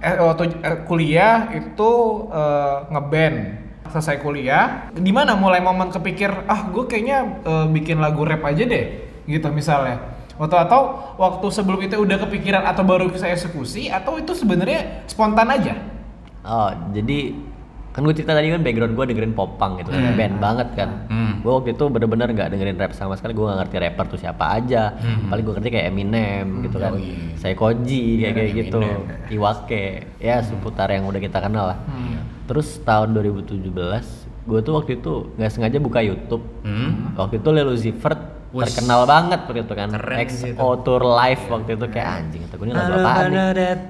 Eh, 0.00 0.16
waktu 0.20 0.56
eh, 0.60 0.78
kuliah 0.88 1.52
itu 1.52 1.92
eh, 2.32 2.76
ngeband. 2.88 3.63
Selesai 3.88 4.20
kuliah, 4.20 4.88
di 4.92 5.12
mana 5.14 5.36
mulai 5.36 5.60
momen 5.60 5.92
kepikir, 5.92 6.48
ah 6.48 6.66
gue 6.68 6.84
kayaknya 6.84 7.18
eh, 7.44 7.66
bikin 7.70 8.00
lagu 8.00 8.24
rap 8.24 8.42
aja 8.42 8.64
deh, 8.64 8.84
gitu 9.28 9.48
misalnya. 9.52 10.00
Atau 10.34 10.58
atau 10.58 10.80
waktu 11.14 11.46
sebelum 11.46 11.78
itu 11.78 11.94
udah 11.94 12.18
kepikiran 12.26 12.66
atau 12.66 12.82
baru 12.82 13.06
saya 13.14 13.38
eksekusi 13.38 13.86
atau 13.86 14.18
itu 14.18 14.34
sebenarnya 14.34 15.06
spontan 15.06 15.46
aja? 15.46 15.78
Oh, 16.42 16.74
jadi 16.90 17.38
kan 17.94 18.02
gue 18.02 18.10
cerita 18.10 18.34
tadi 18.34 18.50
kan 18.50 18.58
background 18.58 18.98
gue 18.98 19.04
dengerin 19.14 19.38
pop 19.38 19.54
punk 19.54 19.78
gitu 19.86 19.94
kan, 19.94 20.18
band 20.18 20.42
banget 20.42 20.68
kan. 20.74 21.06
Hmm. 21.06 21.38
Gue 21.46 21.54
waktu 21.54 21.78
itu 21.78 21.86
bener-bener 21.86 22.34
nggak 22.34 22.50
dengerin 22.50 22.74
rap 22.74 22.90
sama 22.90 23.14
sekali, 23.14 23.38
gue 23.38 23.46
nggak 23.46 23.58
ngerti 23.62 23.76
rapper 23.78 24.06
tuh 24.10 24.18
siapa 24.18 24.58
aja. 24.58 24.98
Paling 25.30 25.44
gue 25.46 25.54
ngerti 25.54 25.70
kayak 25.70 25.86
Eminem 25.94 26.66
gitu 26.66 26.82
kan, 26.82 26.90
Oh, 26.90 26.98
iya. 26.98 27.14
saya 27.38 27.54
Koji 27.54 28.02
kayak 28.18 28.34
kayak 28.34 28.50
gitu, 28.58 28.82
Iwake, 29.30 29.86
ya 30.18 30.42
seputar 30.42 30.90
yang 30.90 31.06
udah 31.06 31.22
kita 31.22 31.38
kenal 31.38 31.70
lah. 31.70 31.78
Terus 32.44 32.68
tahun 32.84 33.16
2017, 33.16 33.64
gue 34.44 34.60
tuh 34.60 34.72
waktu 34.76 35.00
itu 35.00 35.32
nggak 35.40 35.50
sengaja 35.50 35.78
buka 35.80 36.04
YouTube. 36.04 36.44
Hmm. 36.60 37.16
Waktu 37.16 37.40
itu 37.40 37.48
Lil 37.48 37.68
Uzi 37.72 37.90
Vert 37.96 38.20
Wih. 38.52 38.68
terkenal 38.68 39.08
banget 39.08 39.40
waktu 39.48 39.64
itu 39.64 39.74
kan. 39.74 39.88
Keren. 39.90 40.18
XO 40.28 40.68
Tour 40.84 41.02
Live 41.02 41.44
waktu 41.48 41.70
itu 41.74 41.86
kayak 41.88 42.08
anjing, 42.20 42.40
kata 42.46 42.54
gue 42.60 42.66
ini 42.68 42.74
lagu 42.76 42.92
apaan 43.00 43.24
nih? 43.32 43.86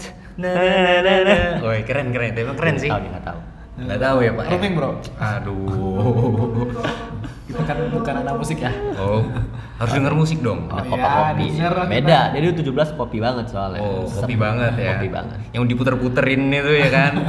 Woi 1.62 1.80
keren 1.86 2.10
keren, 2.10 2.28
itu 2.34 2.40
emang 2.42 2.58
keren 2.58 2.74
sih. 2.78 2.90
Tahu 2.90 3.06
nggak 3.06 3.24
tahu. 3.26 3.38
Nggak 3.74 4.00
tahu 4.00 4.16
ya 4.22 4.30
pak. 4.30 4.44
ya? 4.46 4.50
Rooming 4.54 4.72
bro, 4.78 4.90
Aduh. 5.18 6.70
kita 7.54 7.60
kan 7.70 7.76
bukan 7.92 8.14
anak 8.24 8.34
musik 8.40 8.58
ya. 8.58 8.72
Oh, 8.96 9.20
harus 9.78 9.92
denger 9.92 10.14
musik 10.16 10.38
dong. 10.40 10.66
Iya, 10.70 10.82
kopa 10.90 11.08
kopi. 11.12 11.46
lah 11.60 11.86
Beda, 11.86 12.20
dia 12.32 12.40
dulu 12.40 12.54
17 12.72 12.98
kopi 12.98 13.18
banget 13.20 13.46
soalnya. 13.52 13.84
Oh, 13.84 14.08
kopi 14.08 14.34
banget 14.34 14.72
ya. 14.80 14.96
Kopi 14.96 15.08
banget. 15.12 15.38
Yang 15.52 15.64
diputer-puterin 15.70 16.42
itu 16.50 16.72
ya 16.82 16.88
kan. 16.90 17.12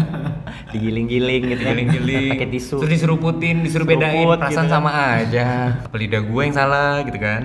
Digiling-giling 0.76 1.42
gitu 1.48 1.62
kan. 1.62 1.74
Giling-giling. 1.74 2.30
Pakai 2.32 2.50
tisu. 2.50 2.76
Terus 2.78 2.92
disuruh 2.92 3.18
putin, 3.18 3.56
disuruh 3.62 3.84
Seruput 3.84 3.98
bedain 3.98 4.20
gitu 4.22 4.36
perasaan 4.38 4.68
kan. 4.68 4.74
sama 4.74 4.92
aja. 4.92 5.48
Apa 5.82 5.96
lidah 5.96 6.22
gue 6.22 6.42
yang 6.42 6.54
salah 6.54 7.02
gitu 7.02 7.18
kan. 7.18 7.42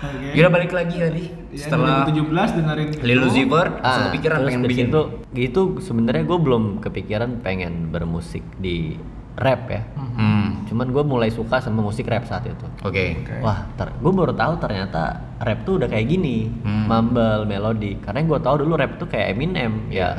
Oke. 0.00 0.26
Yaudah 0.32 0.52
balik 0.52 0.70
lagi 0.70 0.96
tadi. 0.96 1.24
Ya, 1.50 1.66
Setelah 1.66 2.06
2017 2.06 2.30
dengerin 2.54 2.88
Lil 3.02 3.20
Uzi 3.20 3.42
Vert, 3.44 3.74
langsung 3.76 3.90
Ah, 4.00 4.06
kepikiran 4.08 4.38
pengen 4.40 4.62
bikin. 4.64 4.86
situ, 4.86 5.00
gitu 5.32 5.62
sebenarnya 5.80 6.22
gue 6.22 6.38
belum 6.38 6.64
kepikiran 6.78 7.42
pengen 7.42 7.90
bermusik 7.90 8.46
di 8.56 8.94
rap 9.34 9.66
ya. 9.66 9.82
Hmm. 9.96 10.62
Cuman 10.64 10.90
gue 10.90 11.02
mulai 11.02 11.26
suka 11.28 11.58
sama 11.58 11.80
musik 11.80 12.06
rap 12.06 12.22
saat 12.22 12.44
itu. 12.44 12.66
Oke. 12.80 13.18
Oke. 13.18 13.34
Wah, 13.40 13.66
gue 13.74 14.12
baru 14.12 14.30
tahu 14.30 14.52
ternyata 14.58 15.02
rap 15.38 15.64
tuh 15.64 15.80
udah 15.80 15.88
kayak 15.88 16.06
gini, 16.06 16.54
Hmm. 16.60 16.86
mumble, 16.86 17.42
melodi. 17.44 17.98
Karena 17.98 18.22
gue 18.22 18.38
tahu 18.38 18.54
dulu 18.60 18.76
rap 18.76 18.94
tuh 18.96 19.08
kayak 19.08 19.34
Eminem, 19.34 19.90
ya. 19.90 20.14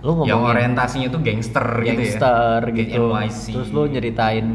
Lu 0.00 0.16
Yang 0.18 0.32
ngomongin 0.32 0.50
orientasinya 0.50 1.08
tuh 1.08 1.20
gangster, 1.20 1.66
gangster 1.78 2.60
gitu 2.72 2.80
ya. 2.80 2.88
gitu. 2.90 3.04
NYC. 3.12 3.44
Terus 3.52 3.68
lu 3.70 3.82
nyeritain 3.86 4.46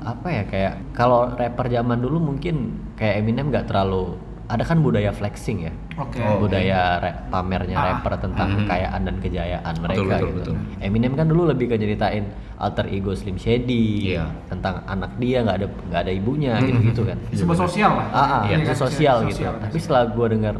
apa 0.00 0.28
ya 0.30 0.42
kayak 0.44 0.74
kalau 0.90 1.28
rapper 1.30 1.68
zaman 1.68 2.00
dulu 2.00 2.16
mungkin 2.18 2.56
kayak 2.94 3.20
Eminem 3.20 3.52
nggak 3.52 3.68
terlalu 3.68 4.16
ada 4.48 4.64
kan 4.64 4.80
budaya 4.80 5.12
flexing 5.12 5.60
ya. 5.60 5.72
Oke. 5.94 6.16
Oh, 6.18 6.40
budaya 6.40 6.96
rap- 6.96 7.28
pamernya 7.28 7.76
Ah. 7.76 7.84
rapper 7.92 8.16
tentang 8.18 8.48
Mhm. 8.48 8.58
kekayaan 8.58 9.00
dan 9.04 9.16
kejayaan 9.18 9.74
mereka 9.76 9.92
Betul, 9.94 10.08
betul, 10.08 10.24
gitu. 10.26 10.52
betul. 10.56 10.56
Eminem 10.80 11.12
kan 11.12 11.26
dulu 11.28 11.42
lebih 11.44 11.68
ke 11.68 11.76
nyeritain 11.76 12.24
alter 12.56 12.88
ego 12.88 13.12
Slim 13.12 13.36
Shady 13.36 14.16
Iya. 14.16 14.24
tentang 14.48 14.88
anak 14.88 15.20
dia 15.20 15.44
nggak 15.44 15.52
ada 15.54 15.66
nggak 15.68 16.00
ada 16.00 16.12
ibunya 16.14 16.52
Mhm. 16.54 16.64
gitu-gitu 16.64 17.02
kan. 17.04 17.18
Sebuah 17.28 17.58
sosial 17.60 17.92
lah. 17.92 18.06
Ah, 18.08 18.18
ah, 18.18 18.42
Iya, 18.42 18.56
kan? 18.64 18.72
sosial 18.74 19.16
gitu. 19.22 19.44
Sosial. 19.44 19.54
Tapi 19.60 19.76
setelah 19.76 20.02
gue 20.08 20.26
dengar, 20.30 20.54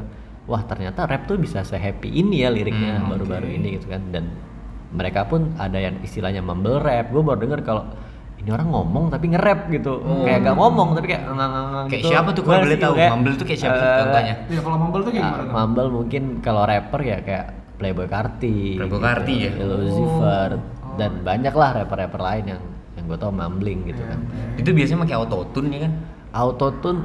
wah 0.49 0.65
ternyata 0.65 1.05
rap 1.05 1.25
tuh 1.25 1.37
bisa 1.37 1.61
se-happy 1.61 2.09
ini 2.11 2.41
ya 2.41 2.49
liriknya 2.49 2.97
Hmm, 2.97 3.13
baru-baru 3.13 3.47
ini 3.47 3.77
gitu 3.77 3.87
kan. 3.87 4.01
Dan 4.09 4.33
mereka 4.89 5.23
pun 5.23 5.53
ada 5.55 5.77
yang 5.77 6.01
istilahnya 6.01 6.41
mumble 6.41 6.81
rap. 6.81 7.13
Gue 7.13 7.21
baru 7.21 7.39
dengar 7.39 7.61
kalau 7.61 7.85
ini 8.39 8.49
orang 8.49 8.67
ngomong 8.67 9.11
tapi 9.11 9.29
nge-rap 9.29 9.69
gitu. 9.69 10.01
Kayak 10.25 10.41
gak 10.43 10.57
ngomong 10.57 10.89
tapi 10.95 11.07
kayak 11.07 11.23
ngang-ngang 11.27 11.87
Kayak 11.87 12.01
gitu. 12.01 12.11
siapa 12.11 12.29
tuh 12.33 12.43
Gua 12.43 12.51
kalau 12.51 12.65
boleh 12.65 12.79
tahu? 12.79 12.95
kayak, 12.95 13.11
Mumble 13.13 13.35
tuh 13.35 13.47
kayak 13.47 13.61
siapa 13.61 13.77
eh, 13.77 13.97
contohnya? 14.01 14.35
Iya, 14.49 14.61
kalau 14.63 14.77
mumble 14.79 15.03
tuh 15.03 15.13
kayak 15.13 15.21
ah, 15.21 15.29
gimana 15.29 15.43
tuh? 15.45 15.55
Mumble 15.55 15.89
mungkin 15.93 16.23
kalau 16.41 16.63
rapper 16.65 17.01
ya 17.03 17.19
kayak 17.21 17.47
Playboy 17.79 18.07
Carti, 18.07 18.59
Playboy 18.75 18.99
Carti 18.99 19.35
ya? 19.39 19.51
Lil 19.53 19.71
Uzi 19.85 20.05
Vert, 20.19 20.63
dan 20.97 21.13
banyak 21.23 21.53
lah 21.53 21.71
rapper-rapper 21.77 22.19
lain 22.19 22.45
yang 22.49 22.63
yang 22.97 23.05
gue 23.07 23.15
tau 23.17 23.31
mumbling 23.31 23.87
gitu 23.87 24.03
kan. 24.03 24.19
Itu 24.57 24.71
biasanya 24.73 25.07
pakai 25.07 25.15
autotune 25.15 25.69
ya 25.71 25.81
kan? 25.87 25.93
Autotune, 26.39 27.03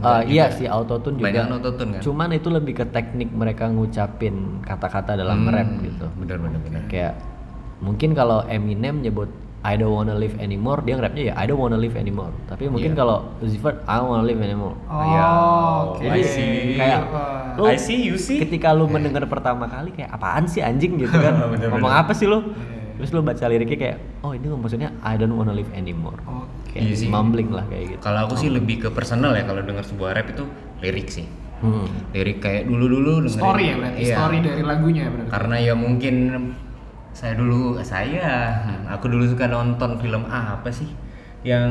uh, 0.00 0.22
iya 0.26 0.50
sih 0.50 0.66
autotune 0.66 1.14
juga. 1.14 1.30
Banyak 1.30 1.46
autotune 1.54 1.90
kan? 1.92 2.02
Cuman 2.02 2.28
itu 2.30 2.48
lebih 2.48 2.74
ke 2.74 2.84
teknik 2.84 3.30
mereka 3.30 3.70
ngucapin 3.70 4.34
kata-kata 4.60 5.14
dalam 5.14 5.38
Hmm, 5.40 5.54
rap 5.54 5.70
gitu. 5.78 6.06
Bener 6.16 6.36
bener 6.36 6.58
bener. 6.60 6.82
Kayak 6.86 7.14
mungkin 7.78 8.10
kalau 8.12 8.42
Eminem 8.44 8.98
nyebut 8.98 9.30
I 9.62 9.78
don't 9.78 9.94
wanna 9.94 10.12
live 10.12 10.34
anymore, 10.36 10.82
dia 10.82 10.98
nge-rapnya 10.98 11.22
ya 11.30 11.34
I 11.38 11.46
don't 11.46 11.56
wanna 11.56 11.78
live 11.78 11.94
anymore. 11.94 12.34
Tapi 12.44 12.66
mungkin 12.66 12.92
Iya. 12.92 12.98
kalau 12.98 13.30
Vert 13.38 13.78
I 13.84 13.94
don't 13.94 14.10
wanna 14.10 14.26
live 14.26 14.40
anymore. 14.40 14.74
Oh, 14.84 14.98
Iya. 15.00 15.26
oke. 15.86 16.02
I 16.02 16.20
see. 16.20 16.74
kayak 16.74 17.00
lu 17.54 17.62
I 17.64 17.78
see, 17.78 17.98
you 18.02 18.18
see. 18.18 18.42
ketika 18.42 18.74
lu 18.74 18.90
mendengar 18.90 19.22
pertama 19.24 19.64
kali 19.64 19.94
kayak 19.94 20.10
apaan 20.10 20.50
sih 20.50 20.58
anjing 20.58 20.98
gitu 20.98 21.14
kan 21.16 21.38
Bener, 21.48 21.70
ngomong 21.70 21.86
bener. 21.88 22.02
apa 22.02 22.10
sih 22.12 22.26
lu 22.26 22.42
Iya. 22.42 22.81
Terus 22.96 23.10
lu 23.10 23.20
baca 23.20 23.44
liriknya 23.46 23.78
kayak 23.78 23.96
oh 24.22 24.32
ini 24.32 24.46
maksudnya 24.48 24.90
I 25.00 25.14
don't 25.16 25.32
wanna 25.32 25.52
live 25.52 25.68
anymore 25.72 26.18
Iya 26.72 26.96
sih. 26.96 27.08
mumbling 27.12 27.52
lah 27.52 27.68
kayak 27.68 27.84
gitu 27.84 28.00
Kalau 28.00 28.24
aku 28.24 28.34
sih 28.40 28.48
lebih 28.48 28.80
ke 28.80 28.88
personal 28.88 29.36
ya 29.36 29.44
kalau 29.44 29.60
dengar 29.60 29.84
sebuah 29.84 30.16
rap 30.16 30.32
itu 30.32 30.48
lirik 30.80 31.12
sih. 31.12 31.28
hmm. 31.60 32.16
Lirik 32.16 32.40
kayak 32.40 32.64
dulu-dulu 32.64 33.28
dengerin. 33.28 33.36
Story 33.36 33.64
ya 33.68 33.74
berarti, 33.76 34.00
Iya. 34.00 34.14
story 34.16 34.36
dari 34.40 34.62
lagunya 34.64 35.02
ya 35.04 35.10
berarti. 35.12 35.30
Karena 35.30 35.56
ya 35.60 35.74
mungkin 35.76 36.14
saya 37.12 37.36
dulu 37.36 37.76
saya 37.84 38.24
aku 38.88 39.04
dulu 39.04 39.28
suka 39.28 39.44
nonton 39.44 40.00
film 40.00 40.24
apa 40.24 40.72
sih 40.72 40.88
yang 41.44 41.68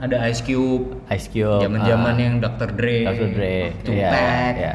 ada 0.00 0.24
Ice 0.32 0.40
Cube 0.40 1.04
Ice 1.12 1.28
Cube 1.28 1.60
zaman-zaman 1.60 2.14
ah, 2.16 2.22
yang 2.24 2.34
Dr. 2.40 2.72
Dre, 2.72 3.04
Dr. 3.04 3.28
Dre, 3.36 3.56
Tupac. 3.84 3.92
iya, 3.92 4.56
iya. 4.56 4.74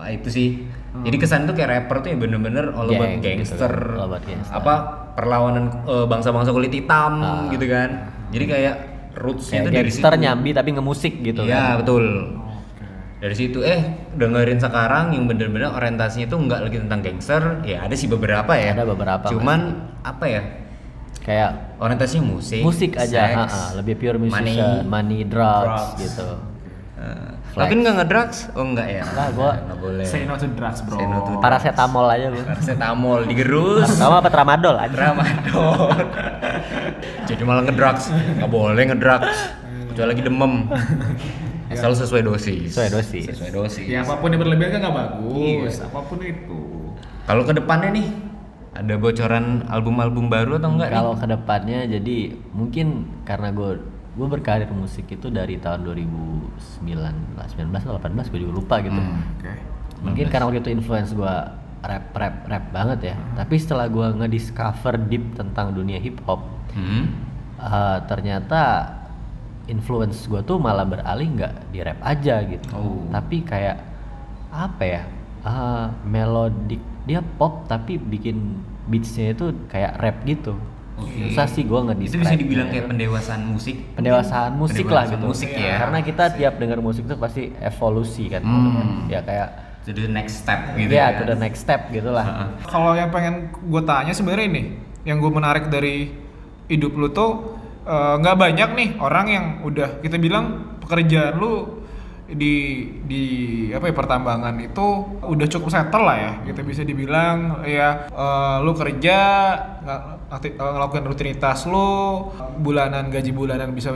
Wah 0.00 0.08
itu 0.08 0.28
sih. 0.32 0.48
Jadi 0.96 1.16
kesan 1.20 1.44
tuh 1.44 1.52
kayak 1.52 1.68
rapper 1.84 2.00
tuh 2.00 2.08
ya 2.10 2.16
bener-bener 2.16 2.72
all 2.72 2.88
about 2.88 3.20
Gang 3.20 3.44
gitu 3.44 3.60
gangster. 3.60 3.68
kan, 3.68 4.00
all 4.00 4.08
about 4.08 4.24
gangster. 4.24 4.54
Apa 4.56 4.74
perlawanan 5.16 5.64
eh, 5.82 6.04
bangsa-bangsa 6.04 6.52
kulit 6.52 6.70
hitam 6.70 7.12
Ah. 7.18 7.48
gitu 7.48 7.64
kan. 7.64 8.12
Jadi 8.28 8.44
kayak 8.44 8.74
rootsnya 9.16 9.64
tuh 9.64 9.72
dari 9.72 9.88
situ. 9.88 10.04
nyambi 10.04 10.50
tapi 10.52 10.70
ngemusik 10.70 11.24
gitu 11.24 11.40
Iya 11.42 11.56
kan 11.74 11.76
betul. 11.80 12.04
Dari 13.16 13.32
situ 13.32 13.64
eh 13.64 13.80
dengerin 14.12 14.60
sekarang 14.60 15.16
yang 15.16 15.24
bener-bener 15.24 15.72
orientasinya 15.72 16.28
tuh 16.28 16.38
nggak 16.38 16.60
lagi 16.62 16.76
tentang 16.78 17.00
gangster. 17.00 17.42
Ya 17.64 17.80
ada 17.80 17.96
sih 17.96 18.06
beberapa 18.06 18.52
ya. 18.52 18.76
Ada 18.76 18.84
beberapa, 18.84 19.24
Cuman 19.26 19.60
apa 20.04 20.24
ya? 20.26 20.42
kayak 21.18 21.80
Orientasinya 21.80 22.22
musik. 22.28 22.62
musik 22.62 22.94
aja 22.94 23.18
seks, 23.26 23.34
ha, 23.34 23.44
ha, 23.48 23.74
lebih 23.74 23.98
pure 23.98 24.14
musician 24.14 24.86
money. 24.86 25.18
money, 25.18 25.20
drugs, 25.24 25.64
drugs. 25.96 25.98
gitu 25.98 26.28
Eh, 26.96 27.28
Flex. 27.56 27.62
tapi 27.62 27.74
nggak 27.74 27.94
ngedrugs? 27.96 28.38
Oh 28.52 28.62
enggak 28.62 28.84
ya? 28.86 29.02
Enggak, 29.02 29.28
gua- 29.32 29.56
nggak 29.58 29.78
boleh. 29.80 30.04
Say 30.04 30.22
no 30.22 30.36
to 30.36 30.44
drugs, 30.46 30.80
bro. 30.82 30.94
Say 30.94 31.06
no 31.06 31.18
to 31.18 31.30
drugs. 31.30 31.40
paracetamol 31.40 32.06
aja 32.06 32.26
gua 32.28 32.44
Paracetamol 32.46 33.18
digerus. 33.24 33.88
sama 33.90 34.20
apa 34.20 34.28
tramadol 34.28 34.76
aja 34.76 34.92
Tramadol. 34.92 35.88
Jadi 37.28 37.42
malah 37.42 37.62
ngedrugs. 37.64 38.04
Nggak 38.12 38.50
boleh 38.50 38.82
ngedrugs. 38.84 39.38
Kecuali 39.88 40.08
lagi 40.12 40.22
demam. 40.22 40.52
Asal 41.72 41.92
sesuai 41.92 42.22
dosis. 42.22 42.70
Sesuai 42.70 42.90
dosis. 42.92 43.24
Sesuai 43.26 43.50
dosis. 43.50 43.88
Ya 43.88 44.04
apa 44.04 44.20
pun 44.20 44.28
yang 44.28 44.38
berlebihan 44.38 44.70
kan 44.70 44.80
nggak 44.84 44.94
bagus. 44.94 45.72
Iya. 45.74 45.88
Apa 45.88 46.00
pun 46.04 46.18
itu. 46.20 46.60
Kalau 47.24 47.42
ke 47.42 47.52
depannya 47.52 47.90
nih 47.90 48.06
ada 48.70 48.94
bocoran 48.94 49.64
album-album 49.66 50.28
baru 50.28 50.60
atau 50.60 50.68
enggak 50.70 50.92
Kalau 50.92 51.16
ke 51.16 51.24
depannya 51.24 51.88
jadi 51.88 52.16
mungkin 52.52 52.86
karena 53.24 53.48
gue 53.50 53.80
gue 54.16 54.26
berkarir 54.26 54.72
musik 54.72 55.12
itu 55.12 55.28
dari 55.28 55.60
tahun 55.60 55.84
2009 55.84 57.36
lah 57.36 57.46
19 57.52 57.68
atau 57.68 58.00
18 58.00 58.32
gue 58.32 58.40
juga 58.40 58.54
lupa 58.56 58.76
gitu. 58.80 58.96
Hmm. 58.96 59.20
Oke. 59.36 59.52
Mungkin 60.00 60.26
karena 60.32 60.44
waktu 60.48 60.60
itu 60.64 60.72
influence 60.72 61.12
gue 61.12 61.34
rap 61.84 62.04
rap 62.16 62.34
rap 62.48 62.64
banget 62.72 63.12
ya. 63.12 63.16
Tapi 63.36 63.54
setelah 63.60 63.92
gue 63.92 64.06
ngediscover 64.16 64.96
deep 65.12 65.36
tentang 65.36 65.76
dunia 65.76 66.00
hip 66.00 66.16
hop? 66.24 66.42
Hmm. 66.72 67.08
eh, 67.56 67.98
ternyata 68.04 68.92
influence 69.68 70.28
gue 70.28 70.44
tuh 70.44 70.60
malah 70.60 70.84
beralih 70.84 71.28
nggak 71.36 71.72
di 71.72 71.78
rap 71.84 72.00
aja 72.00 72.40
gitu. 72.48 72.68
Oh. 72.72 73.04
Tapi 73.12 73.44
kayak 73.44 73.76
apa 74.48 74.84
ya? 74.84 75.02
eh, 75.46 75.86
melodik 76.02 76.82
dia 77.06 77.22
pop 77.22 77.70
tapi 77.70 78.02
bikin 78.02 78.58
beatsnya 78.90 79.34
itu 79.34 79.54
kayak 79.70 79.98
rap 80.02 80.16
gitu. 80.26 80.58
Oke. 80.96 81.28
Susah 81.28 81.44
sih 81.44 81.62
gue 81.62 81.76
nggak 81.76 81.96
Itu 82.00 82.16
bisa 82.16 82.32
dibilang 82.34 82.68
kayak 82.68 82.88
pendewasaan 82.88 83.42
musik. 83.44 83.76
pendewasaan 83.92 84.52
musik 84.54 84.84
lah 84.84 85.04
Pendewasaan 85.04 85.12
gitu. 85.12 85.26
musik 85.26 85.50
ya. 85.52 85.76
Karena 85.78 85.98
kita 86.00 86.24
tiap 86.32 86.54
dengar 86.56 86.78
musik 86.80 87.04
tuh 87.04 87.16
pasti 87.16 87.52
evolusi 87.54 88.24
kan. 88.26 88.40
Hmm. 88.40 89.06
Ya 89.06 89.20
kayak 89.20 89.48
To 89.84 89.94
the 89.94 90.10
next 90.10 90.42
step 90.42 90.74
gitu 90.74 90.90
ya 90.90 91.14
ya. 91.14 91.18
to 91.20 91.24
the 91.24 91.38
next 91.38 91.62
step 91.62 91.86
gitu 91.88 92.10
lah. 92.10 92.50
Kalau 92.64 92.90
yang 92.92 93.06
pengen 93.08 93.54
gue 93.54 93.82
tanya 93.84 94.10
sebenarnya 94.10 94.46
ini, 94.48 94.62
yang 95.04 95.22
gue 95.22 95.30
menarik 95.30 95.70
dari 95.70 96.10
hidup 96.66 96.90
lu 96.90 97.06
tuh 97.08 97.54
eh, 97.84 98.14
nggak 98.18 98.34
banyak 98.34 98.68
nih 98.74 98.88
orang 98.98 99.26
yang 99.28 99.44
udah 99.62 100.02
kita 100.02 100.18
bilang 100.18 100.74
pekerjaan 100.82 101.38
lu 101.38 101.85
di 102.26 102.82
di 103.06 103.24
apa 103.70 103.86
ya 103.86 103.94
pertambangan 103.94 104.58
itu 104.58 104.86
udah 105.22 105.46
cukup 105.46 105.70
settle 105.70 106.02
lah 106.02 106.18
ya 106.18 106.32
gitu. 106.50 106.60
Bisa 106.66 106.82
dibilang 106.82 107.62
ya 107.62 108.10
eh, 108.10 108.56
lu 108.66 108.74
kerja 108.74 109.18
ng- 109.86 110.04
eh, 110.42 110.52
ngelakuin 110.58 111.06
rutinitas 111.06 111.70
lu 111.70 112.26
bulanan 112.58 113.08
gaji 113.14 113.30
bulanan 113.30 113.70
bisa 113.70 113.94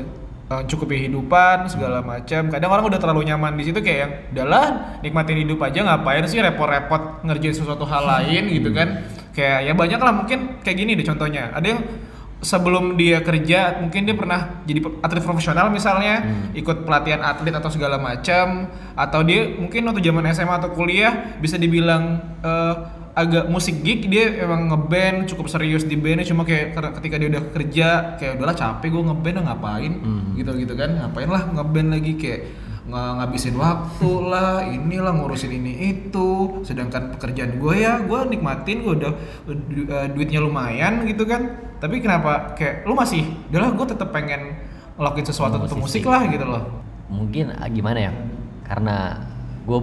eh, 0.50 0.62
cukupi 0.70 1.10
hidupan 1.10 1.66
segala 1.66 2.06
macam. 2.06 2.46
Kadang 2.50 2.70
orang 2.70 2.86
udah 2.86 2.98
terlalu 3.02 3.26
nyaman 3.34 3.58
di 3.58 3.66
situ 3.66 3.82
kayak 3.82 3.98
yang 3.98 4.12
udahlah 4.30 4.64
nikmatin 5.02 5.42
hidup 5.42 5.58
aja 5.66 5.82
ngapain 5.86 6.22
sih 6.30 6.38
repot-repot 6.38 7.26
ngerjain 7.26 7.54
sesuatu 7.58 7.82
hal 7.82 8.06
lain 8.06 8.46
gitu 8.46 8.70
kan. 8.70 9.10
Kayak 9.34 9.58
ya 9.66 9.72
banyak 9.74 10.00
lah 10.02 10.12
mungkin 10.14 10.38
kayak 10.62 10.76
gini 10.78 10.94
deh 10.94 11.06
contohnya. 11.06 11.50
Ada 11.54 11.66
yang 11.66 11.82
sebelum 12.40 12.96
dia 12.96 13.20
kerja 13.20 13.84
mungkin 13.84 14.08
dia 14.08 14.16
pernah 14.16 14.64
jadi 14.64 14.80
atlet 15.04 15.24
profesional 15.24 15.68
misalnya 15.68 16.24
ikut 16.56 16.88
pelatihan 16.88 17.20
atlet 17.20 17.52
atau 17.52 17.68
segala 17.68 18.00
macam 18.00 18.68
atau 18.96 19.20
dia 19.20 19.60
mungkin 19.60 19.84
waktu 19.92 20.00
zaman 20.00 20.24
SMA 20.32 20.54
atau 20.56 20.72
kuliah 20.72 21.36
bisa 21.36 21.60
dibilang 21.60 22.16
eh, 22.40 22.74
agak 23.10 23.50
musik 23.50 23.82
geek 23.82 24.06
dia 24.06 24.40
emang 24.40 24.70
ngeband 24.70 25.28
cukup 25.28 25.50
serius 25.50 25.82
di 25.82 25.98
bandnya 25.98 26.24
cuma 26.24 26.46
kayak 26.46 26.78
ketika 27.02 27.18
dia 27.18 27.28
udah 27.28 27.42
kerja 27.52 27.88
kayak 28.16 28.38
udahlah 28.38 28.56
capek 28.56 28.88
gue 28.88 29.02
ngeband 29.10 29.36
ah, 29.36 29.44
ngapain? 29.50 29.92
Gitu 30.38 30.50
gitu 30.62 30.74
kan 30.78 30.90
ngapain 30.94 31.28
lah 31.28 31.42
ngeband 31.50 31.88
lagi 31.90 32.12
kayak 32.16 32.40
nggak 32.90 33.10
ngabisin 33.22 33.54
waktu 33.54 34.10
lah 34.26 34.66
inilah 34.66 35.14
ngurusin 35.14 35.54
ini 35.54 35.72
itu. 35.94 36.60
Sedangkan 36.66 37.14
pekerjaan 37.14 37.56
gue 37.62 37.74
ya 37.78 38.02
gue 38.02 38.20
nikmatin 38.28 38.82
gue 38.82 38.94
udah 38.98 39.12
du- 39.46 39.86
eh, 39.88 40.08
duitnya 40.10 40.42
lumayan 40.42 41.06
gitu 41.06 41.22
kan. 41.24 41.70
Tapi 41.78 42.02
kenapa 42.02 42.58
kayak 42.58 42.84
lu 42.84 42.92
masih 42.98 43.24
udahlah 43.48 43.72
gue 43.72 43.86
tetap 43.94 44.10
pengen 44.10 44.58
ngelakuin 45.00 45.26
sesuatu 45.26 45.56
untuk 45.56 45.80
musik 45.80 46.04
lah 46.04 46.26
gitu 46.28 46.44
loh. 46.44 46.82
Mungkin 47.08 47.56
ah, 47.56 47.70
gimana 47.70 48.10
ya? 48.10 48.12
Karena 48.66 49.22
gue 49.64 49.80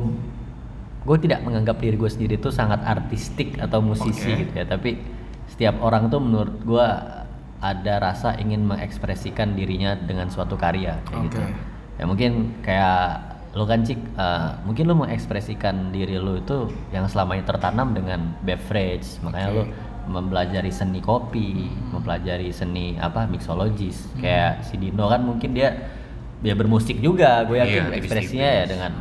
gue 1.07 1.17
tidak 1.23 1.39
menganggap 1.47 1.79
diri 1.79 1.95
gue 1.95 2.11
sendiri 2.11 2.35
itu 2.35 2.51
sangat 2.51 2.83
artistik 2.83 3.55
atau 3.57 3.79
musisi 3.79 4.27
Oke. 4.27 4.39
gitu 4.45 4.53
ya. 4.59 4.65
Tapi 4.67 4.99
setiap 5.47 5.79
orang 5.79 6.11
tuh 6.11 6.19
menurut 6.19 6.59
gue 6.61 6.87
ada 7.57 7.93
rasa 7.97 8.37
ingin 8.37 8.61
mengekspresikan 8.69 9.57
dirinya 9.57 9.97
dengan 9.97 10.29
suatu 10.29 10.53
karya 10.53 11.01
kayak 11.09 11.21
gitu. 11.31 11.39
Oke. 11.41 11.76
Ya 11.97 12.03
mungkin 12.05 12.61
kayak 12.61 13.25
lo 13.57 13.65
kan 13.65 13.81
cik 13.81 13.97
eh, 13.97 14.49
mungkin 14.69 14.85
lo 14.85 14.93
mengekspresikan 15.01 15.89
diri 15.89 16.21
lo 16.21 16.37
itu 16.37 16.69
yang 16.93 17.09
selama 17.09 17.33
ini 17.37 17.45
tertanam 17.45 17.93
dengan 17.97 18.37
beverage. 18.45 19.17
Makanya 19.25 19.49
lo 19.49 19.63
Oke. 19.65 19.73
mempelajari 20.07 20.71
seni 20.71 21.03
kopi 21.03 21.67
mempelajari 21.91 22.53
seni 22.53 22.95
apa 23.01 23.25
mixologis. 23.27 24.07
Hmm. 24.13 24.21
kayak 24.23 24.51
si 24.63 24.77
Dino 24.79 25.09
kan 25.09 25.25
mungkin 25.25 25.51
dia 25.57 25.73
dia 26.39 26.53
bermusik 26.53 27.01
juga 27.01 27.41
gue 27.49 27.57
yakin 27.57 27.91
Iya, 27.91 27.97
ekspresinya 27.97 28.49
ya 28.61 28.65
dengan 28.69 28.91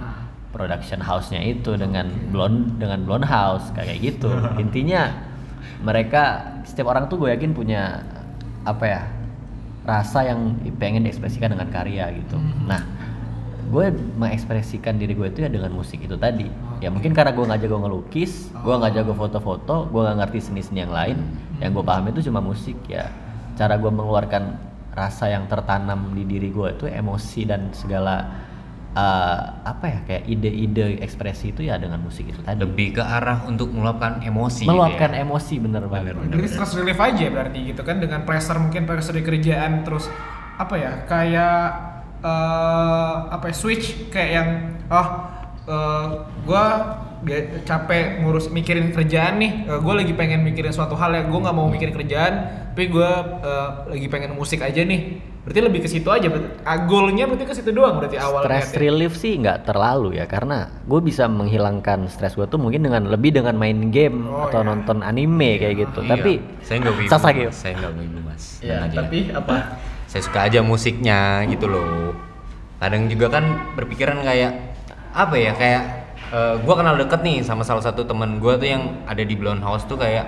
production 0.56 1.04
house-nya 1.04 1.44
itu 1.44 1.76
dengan 1.76 2.08
blonde 2.32 2.80
dengan 2.80 3.04
blonde 3.04 3.28
house 3.28 3.68
kayak 3.76 4.00
gitu. 4.00 4.32
Intinya 4.62 5.12
mereka 5.84 6.56
setiap 6.64 6.88
orang 6.96 7.12
tuh 7.12 7.20
gue 7.20 7.28
yakin 7.28 7.52
punya 7.52 8.00
apa 8.64 8.84
ya 8.88 9.00
rasa 9.86 10.26
yang 10.26 10.58
pengen 10.76 11.06
diekspresikan 11.06 11.54
dengan 11.54 11.70
karya 11.70 12.10
gitu. 12.18 12.36
Nah 12.66 12.82
gue 13.66 13.90
mengekspresikan 14.18 14.94
diri 14.94 15.14
gue 15.14 15.26
itu 15.30 15.46
ya 15.46 15.50
dengan 15.50 15.70
musik 15.72 16.02
itu 16.02 16.18
tadi. 16.18 16.50
Ya 16.82 16.90
mungkin 16.92 17.14
karena 17.14 17.32
gue 17.32 17.44
nggak 17.46 17.60
jago 17.64 17.78
ngelukis 17.86 18.50
gue 18.52 18.74
nggak 18.74 18.92
jago 18.98 19.14
foto-foto 19.14 19.88
gue 19.88 20.00
nggak 20.02 20.26
ngerti 20.26 20.38
seni-seni 20.50 20.84
yang 20.84 20.92
lain 20.92 21.16
yang 21.62 21.72
gue 21.72 21.84
paham 21.86 22.10
itu 22.10 22.26
cuma 22.28 22.42
musik 22.42 22.76
ya. 22.90 23.08
Cara 23.56 23.78
gue 23.80 23.88
mengeluarkan 23.88 24.58
rasa 24.92 25.30
yang 25.30 25.46
tertanam 25.46 26.12
di 26.12 26.26
diri 26.26 26.50
gue 26.50 26.68
itu 26.72 26.84
emosi 26.90 27.46
dan 27.46 27.70
segala 27.72 28.26
eh, 28.96 29.40
apa 29.62 29.84
ya 29.84 29.98
kayak 30.08 30.24
ide-ide 30.24 30.96
ekspresi 31.04 31.52
itu 31.52 31.68
ya 31.68 31.76
dengan 31.76 32.00
musik 32.00 32.24
itu 32.32 32.40
tadi 32.40 32.56
lebih 32.64 32.96
ke 32.96 33.02
arah 33.04 33.44
untuk 33.44 33.68
meluapkan 33.68 34.24
emosi 34.24 34.64
meluapkan 34.64 35.12
gitu 35.12 35.20
ya. 35.20 35.24
emosi 35.28 35.54
bener 35.60 35.84
banget 35.86 36.16
Bener. 36.16 36.40
jadi 36.40 36.48
stress 36.48 36.72
relief 36.80 36.96
aja 36.96 37.26
berarti 37.28 37.58
gitu 37.76 37.82
kan 37.84 38.00
dengan 38.00 38.24
pressure 38.24 38.56
mungkin 38.56 38.88
pressure 38.88 39.12
di 39.12 39.22
kerjaan 39.22 39.84
terus 39.84 40.08
apa 40.56 40.74
ya 40.80 40.92
kayak 41.04 41.60
eh 42.24 43.14
apa 43.28 43.52
ya, 43.52 43.54
switch 43.54 44.08
kayak 44.08 44.30
yang 44.32 44.48
oh 44.88 45.08
eh, 45.68 46.06
gua 46.48 46.64
dia 47.24 47.48
capek 47.64 48.22
ngurus 48.22 48.52
mikirin 48.52 48.92
kerjaan 48.92 49.40
nih 49.40 49.52
Eh, 49.68 49.78
gua 49.84 50.00
lagi 50.00 50.12
pengen 50.16 50.40
mikirin 50.40 50.72
suatu 50.72 50.96
hal 50.96 51.12
ya 51.12 51.22
gua 51.28 51.38
nggak 51.48 51.56
mau 51.56 51.68
mikirin 51.68 51.92
kerjaan 51.92 52.34
tapi 52.72 52.88
gua 52.88 53.10
eh, 53.44 53.68
lagi 53.92 54.06
pengen 54.08 54.32
musik 54.32 54.64
aja 54.64 54.80
nih 54.80 55.20
berarti 55.46 55.60
lebih 55.62 55.80
ke 55.80 55.88
situ 55.88 56.08
aja 56.08 56.26
berarti 56.26 56.48
ah, 56.60 56.78
goalnya 56.82 57.24
berarti 57.24 57.46
ke 57.46 57.54
situ 57.54 57.70
doang 57.70 57.96
berarti 57.96 58.18
awal 58.18 58.42
Stress 58.42 58.66
niatnya. 58.66 58.82
relief 58.82 59.12
sih 59.14 59.32
nggak 59.36 59.58
terlalu 59.64 60.18
ya 60.18 60.26
karena 60.26 60.58
gue 60.82 61.00
bisa 61.00 61.24
menghilangkan 61.24 62.06
stres 62.06 62.34
gue 62.34 62.44
tuh 62.44 62.58
mungkin 62.58 62.82
dengan 62.82 63.06
lebih 63.06 63.30
dengan 63.32 63.54
main 63.54 63.88
game 63.88 64.26
Oh, 64.26 64.44
atau 64.44 64.60
iya. 64.60 64.68
nonton 64.68 65.00
anime 65.00 65.56
kayak 65.56 65.74
gitu. 65.80 66.02
Iya, 66.02 66.10
Tapi 66.12 66.32
saya 66.60 66.76
nggak 66.80 66.94
wibu 66.96 67.08
Sasage. 67.08 67.44
mas. 67.44 67.54
saya 67.54 67.72
nggak 67.76 67.92
wibu 67.94 68.18
mas 68.20 68.44
ya 68.58 68.76
tapi 68.88 69.18
apa 69.30 69.54
saya 70.04 70.20
suka 70.20 70.40
aja 70.42 70.60
musiknya 70.60 71.18
gitu 71.46 71.66
loh 71.66 72.10
kadang 72.76 73.06
juga 73.06 73.26
kan 73.30 73.44
berpikiran 73.72 74.18
kayak 74.20 74.50
apa 75.12 75.34
ya 75.34 75.52
kayak 75.52 75.82
eh, 76.28 76.54
gua 76.60 76.74
kenal 76.76 76.94
deket 76.96 77.22
nih 77.22 77.38
sama 77.40 77.62
salah 77.62 77.80
satu 77.80 78.02
teman 78.02 78.36
gua 78.36 78.54
tuh 78.54 78.66
yang 78.66 78.82
ada 79.04 79.22
di 79.22 79.32
Blonde 79.32 79.62
House 79.62 79.82
tuh 79.84 79.94
kayak 79.94 80.26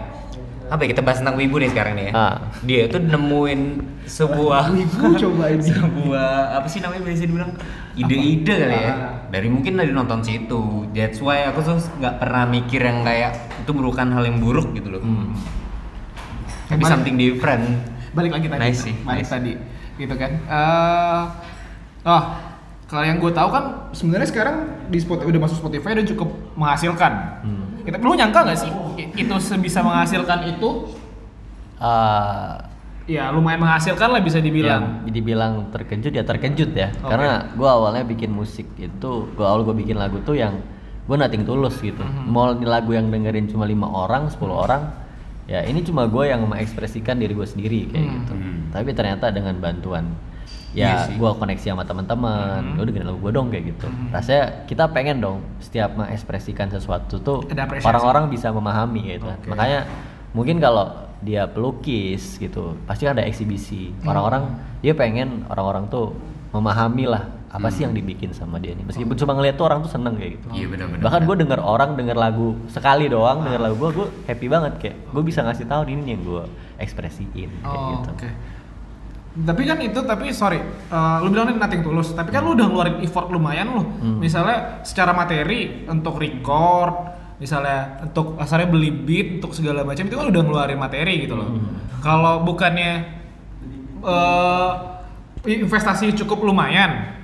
apa 0.69 0.81
ya 0.85 0.89
kita 0.93 1.03
bahas 1.03 1.19
tentang 1.25 1.41
wibu 1.41 1.57
nih 1.57 1.73
sekarang 1.73 1.95
nih 1.97 2.05
ya. 2.09 2.13
Ah. 2.13 2.35
dia 2.61 2.83
tuh 2.93 3.01
nemuin 3.01 3.61
sebuah 4.05 4.69
Wibu 4.77 5.17
coba 5.17 5.45
ini. 5.53 5.65
sebuah 5.65 6.29
apa 6.61 6.67
sih 6.69 6.81
namanya 6.85 7.03
biasa 7.09 7.25
dibilang? 7.25 7.53
Ide-ide 7.97 8.55
kali 8.55 8.77
ya. 8.77 8.93
Ah. 8.93 8.95
dari 9.33 9.49
mungkin 9.49 9.81
dari 9.81 9.93
nonton 9.93 10.21
situ. 10.21 10.89
That's 10.93 11.25
why 11.25 11.49
aku 11.49 11.65
tuh 11.65 11.81
nggak 11.81 12.21
pernah 12.21 12.45
mikir 12.45 12.81
yang 12.85 13.01
kayak 13.05 13.33
itu 13.65 13.71
merupakan 13.73 14.09
hal 14.13 14.23
yang 14.29 14.39
buruk 14.41 14.73
gitu 14.77 14.89
loh. 14.93 15.03
Hmm. 15.03 15.33
tapi 16.69 16.85
Balik- 16.85 16.93
something 16.93 17.17
different. 17.17 17.65
Balik 18.13 18.33
lagi 18.37 18.47
tadi. 18.49 18.61
Nice 18.61 18.81
sih, 18.85 18.95
balik 19.05 19.25
nice. 19.25 19.33
tadi. 19.33 19.53
Gitu 19.97 20.15
kan. 20.15 20.31
Eh 20.37 21.23
oh 22.05 22.23
kalau 22.89 23.05
yang 23.05 23.21
gue 23.21 23.29
tahu 23.37 23.49
kan 23.53 23.93
sebenarnya 23.93 24.29
sekarang 24.33 24.57
di 24.89 24.97
spot 24.97 25.21
udah 25.21 25.41
masuk 25.45 25.61
Spotify 25.61 25.93
udah 25.93 26.09
cukup 26.09 26.29
menghasilkan 26.57 27.13
kita 27.89 27.97
lu 27.99 28.13
nyangka 28.13 28.45
nggak 28.45 28.59
sih 28.59 28.71
itu 29.17 29.35
sebisa 29.41 29.81
menghasilkan 29.81 30.45
itu 30.47 30.93
eh, 31.81 32.53
ya 33.09 33.33
lumayan 33.33 33.65
menghasilkan 33.65 34.13
lah 34.13 34.21
bisa 34.21 34.37
dibilang 34.39 35.01
yang 35.03 35.09
dibilang 35.09 35.53
terkejut 35.73 36.13
ya 36.13 36.21
terkejut 36.23 36.71
ya 36.71 36.93
Oke. 36.95 37.09
karena 37.09 37.49
gue 37.51 37.65
awalnya 37.65 38.05
bikin 38.05 38.29
musik 38.29 38.69
itu 38.77 39.11
gue 39.33 39.43
awal 39.43 39.65
gue 39.65 39.73
bikin 39.75 39.97
lagu 39.97 40.21
tuh 40.21 40.37
yang 40.37 40.61
gue 41.09 41.17
nating 41.17 41.43
tulus 41.43 41.81
gitu 41.81 42.05
Mhm. 42.05 42.29
mau 42.29 42.53
ini 42.53 42.69
lagu 42.69 42.93
yang 42.93 43.09
dengerin 43.09 43.49
cuma 43.49 43.65
lima 43.65 43.89
orang 43.89 44.29
10 44.29 44.37
orang 44.53 44.93
ya 45.49 45.65
ini 45.65 45.81
cuma 45.81 46.05
gue 46.05 46.29
yang 46.29 46.45
mengekspresikan 46.45 47.17
diri 47.17 47.33
gue 47.33 47.49
sendiri 47.49 47.89
kayak 47.89 48.05
Hmm. 48.05 48.17
gitu 48.21 48.33
Hmm. 48.35 48.57
tapi 48.69 48.91
ternyata 48.93 49.33
dengan 49.33 49.57
bantuan 49.57 50.05
ya 50.71 51.05
sih. 51.05 51.17
gue 51.17 51.31
koneksi 51.33 51.67
sama 51.67 51.83
teman-teman 51.83 52.61
Mhm. 52.63 52.77
lo 52.77 52.83
dengerin 52.83 53.07
lagu 53.07 53.21
gue 53.21 53.33
dong 53.33 53.49
kayak 53.49 53.65
gitu 53.69 53.87
Mhm. 53.87 54.09
rasanya 54.11 54.45
kita 54.65 54.85
pengen 54.89 55.17
dong 55.19 55.39
setiap 55.59 55.95
mengekspresikan 55.95 56.69
sesuatu 56.69 57.17
tuh 57.19 57.41
orang-orang 57.83 58.29
bisa 58.29 58.49
memahami 58.49 59.15
gitu. 59.15 59.25
Oke. 59.27 59.49
makanya 59.49 59.89
mungkin 60.31 60.59
kalau 60.59 60.93
dia 61.19 61.47
pelukis 61.47 62.37
gitu 62.37 62.77
pasti 62.85 63.05
ada 63.05 63.21
eksibisi 63.21 63.91
Hmm. 63.93 64.09
orang-orang 64.09 64.43
dia 64.79 64.93
pengen 64.93 65.49
orang-orang 65.49 65.89
tuh 65.89 66.15
memahami 66.49 67.05
lah 67.07 67.25
apa 67.49 67.69
sih 67.69 67.81
Hmm. 67.81 67.91
yang 67.91 67.95
dibikin 67.97 68.31
sama 68.31 68.57
dia 68.57 68.71
nih 68.71 68.85
meskipun 68.85 69.17
cuma 69.17 69.33
ngeliat 69.33 69.57
tuh 69.57 69.65
orang 69.65 69.81
tuh 69.81 69.89
seneng 69.89 70.15
kayak 70.15 70.37
gitu 70.37 70.47
Iya 70.55 70.67
benar-benar. 70.69 71.01
bahkan 71.01 71.21
gue 71.25 71.37
denger 71.39 71.59
orang 71.59 71.91
denger 71.97 72.13
lagu 72.15 72.49
sekali 72.69 73.09
doang 73.09 73.41
denger 73.43 73.61
lagu 73.63 73.77
gue 73.79 73.91
gue 73.95 74.07
happy 74.27 74.47
banget 74.47 74.73
kayak 74.79 74.97
gue 75.09 75.23
bisa 75.23 75.41
ngasih 75.43 75.65
tahu 75.65 75.81
ini 75.87 76.01
nih 76.03 76.13
yang 76.13 76.23
gue 76.23 76.45
ekspresiin 76.79 77.51
kayak 77.59 77.73
oh, 77.75 77.89
gitu 77.97 78.09
oke 78.13 78.29
tapi 79.39 79.63
kan 79.63 79.79
itu 79.79 80.01
tapi 80.01 80.31
sorry 80.31 80.59
eh, 80.89 81.17
lu 81.23 81.29
bilang 81.29 81.47
ini 81.47 81.57
nothing 81.57 81.81
tulus 81.81 82.11
tapi 82.11 82.29
kan 82.29 82.43
lu 82.43 82.53
udah 82.53 82.67
ngeluarin 82.67 82.99
effort 83.01 83.29
lumayan 83.29 83.71
lu 83.71 83.83
Hmm. 83.83 84.19
misalnya 84.19 84.83
secara 84.83 85.13
materi 85.13 85.85
untuk 85.85 86.17
record 86.17 87.15
misalnya 87.39 88.03
untuk 88.03 88.35
asalnya 88.37 88.67
beli 88.67 88.91
beat 88.91 89.39
untuk 89.39 89.55
segala 89.55 89.83
macam 89.83 90.03
itu 90.03 90.17
kan 90.17 90.27
udah 90.27 90.43
ngeluarin 90.43 90.75
materi 90.77 91.23
gitu 91.23 91.35
loh 91.35 91.47
Hmm. 91.49 91.71
kalau 92.01 92.43
bukannya 92.43 92.93
eh 94.01 94.71
investasi 95.47 96.13
cukup 96.17 96.43
lumayan 96.45 97.15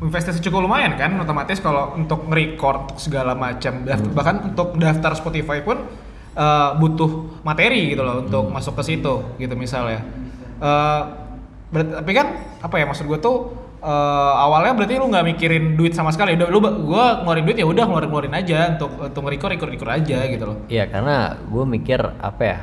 investasi 0.00 0.40
cukup 0.40 0.64
lumayan 0.64 0.96
kan 0.96 1.12
otomatis 1.14 1.60
kalau 1.60 1.92
untuk 1.92 2.24
nge-record 2.24 2.88
untuk 2.88 2.98
segala 2.98 3.36
macam 3.36 3.84
Hmm. 3.84 4.16
bahkan 4.16 4.36
untuk 4.48 4.76
daftar 4.76 5.12
Spotify 5.12 5.60
pun 5.60 5.76
eh, 6.32 6.70
butuh 6.78 7.42
materi 7.42 7.92
gitu 7.92 8.00
loh 8.00 8.24
untuk 8.24 8.48
Hmm. 8.48 8.54
masuk 8.54 8.80
ke 8.80 8.82
situ 8.86 9.14
gitu 9.36 9.52
misalnya 9.54 10.00
Eh, 10.60 11.02
berat- 11.70 11.94
tapi 11.96 12.12
kan 12.12 12.26
apa 12.60 12.74
ya 12.76 12.84
maksud 12.84 13.06
gue 13.06 13.18
tuh 13.18 13.36
eh, 13.80 13.88
awalnya 14.36 14.74
berarti 14.74 14.94
lu 14.94 15.06
nggak 15.06 15.26
mikirin 15.28 15.64
duit 15.74 15.94
sama 15.94 16.10
sekali 16.10 16.34
udah 16.34 16.46
lu 16.46 16.58
gue 16.60 17.04
ngeluarin 17.22 17.44
duit 17.46 17.56
ya 17.56 17.66
udah 17.66 17.84
ngeluarin 17.86 18.08
ngeluarin 18.08 18.34
aja 18.34 18.74
untuk 18.74 18.90
untuk 19.00 19.20
nge-record 19.24 19.50
record 19.54 19.70
record 19.72 19.90
aja 19.94 20.18
gitu 20.26 20.44
loh 20.44 20.56
Iya 20.66 20.84
karena 20.86 21.16
gue 21.40 21.64
mikir 21.64 22.00
apa 22.18 22.42
ya 22.42 22.58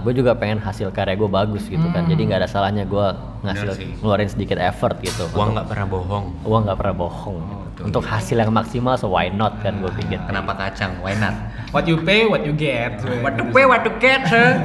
gue 0.00 0.12
juga 0.16 0.32
pengen 0.32 0.58
hasil 0.58 0.88
karya 0.90 1.12
gue 1.12 1.28
bagus 1.28 1.68
gitu 1.68 1.84
kan 1.88 2.08
jadi 2.08 2.16
nggak 2.24 2.40
ada 2.40 2.48
salahnya 2.48 2.88
gue 2.88 3.06
ngasih 3.44 3.68
sih. 3.76 3.88
ngeluarin 4.00 4.26
sedikit 4.26 4.56
effort 4.56 4.96
gitu 4.98 5.28
Uang 5.30 5.52
nggak 5.52 5.68
pernah 5.68 5.84
bohong. 5.84 6.24
uang 6.40 6.62
nggak 6.64 6.78
pernah 6.80 6.96
bohong 6.96 7.36
gitu. 7.36 7.56
betul. 7.60 7.82
untuk 7.84 8.04
hasil 8.08 8.36
yang 8.40 8.48
maksimal 8.48 8.96
so 8.96 9.12
why 9.12 9.28
not 9.28 9.60
kan 9.60 9.76
gue 9.78 9.92
pikir 9.94 10.16
Kenapa 10.24 10.56
kacang? 10.56 10.96
Why 10.98 11.12
not? 11.14 11.36
What 11.68 11.84
you 11.84 12.00
pay, 12.00 12.24
what 12.24 12.48
you 12.48 12.56
get. 12.56 12.96
What 13.20 13.36
to 13.36 13.44
pay, 13.52 13.68
what 13.68 13.84
to 13.84 13.92
get, 14.00 14.24
huh? 14.24 14.56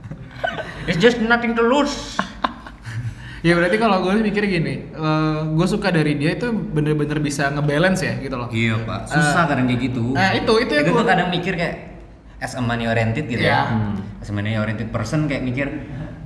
It's 0.88 0.96
just 0.96 1.20
nothing 1.20 1.52
to 1.52 1.62
lose. 1.62 2.16
Ya 3.42 3.58
berarti 3.58 3.74
kalau 3.74 3.98
gue 4.00 4.22
mikir 4.22 4.46
gini, 4.46 4.94
gue 5.50 5.66
suka 5.66 5.90
dari 5.90 6.14
dia 6.14 6.32
itu 6.32 6.46
bener-bener 6.48 7.18
bisa 7.18 7.50
ngebalance 7.50 8.00
ya 8.00 8.14
gitu 8.16 8.38
loh. 8.38 8.46
Iya 8.48 8.78
pak, 8.80 9.10
susah 9.10 9.44
kadang 9.44 9.66
kayak 9.66 9.80
gitu. 9.82 10.14
Nah, 10.14 10.30
itu- 10.32 10.58
itu 10.58 10.72
yang 10.72 10.86
tuh 10.86 10.94
gua- 10.94 11.08
kadang 11.08 11.28
mikir 11.28 11.52
kayak 11.52 11.76
as 12.38 12.54
a 12.54 12.62
money 12.62 12.86
oriented 12.86 13.26
gitu 13.26 13.42
Iya. 13.42 13.66
ya. 13.66 13.90
As 14.16 14.30
a 14.30 14.32
money 14.32 14.54
oriented 14.54 14.88
person 14.88 15.26
kayak 15.26 15.42
mikir, 15.42 15.66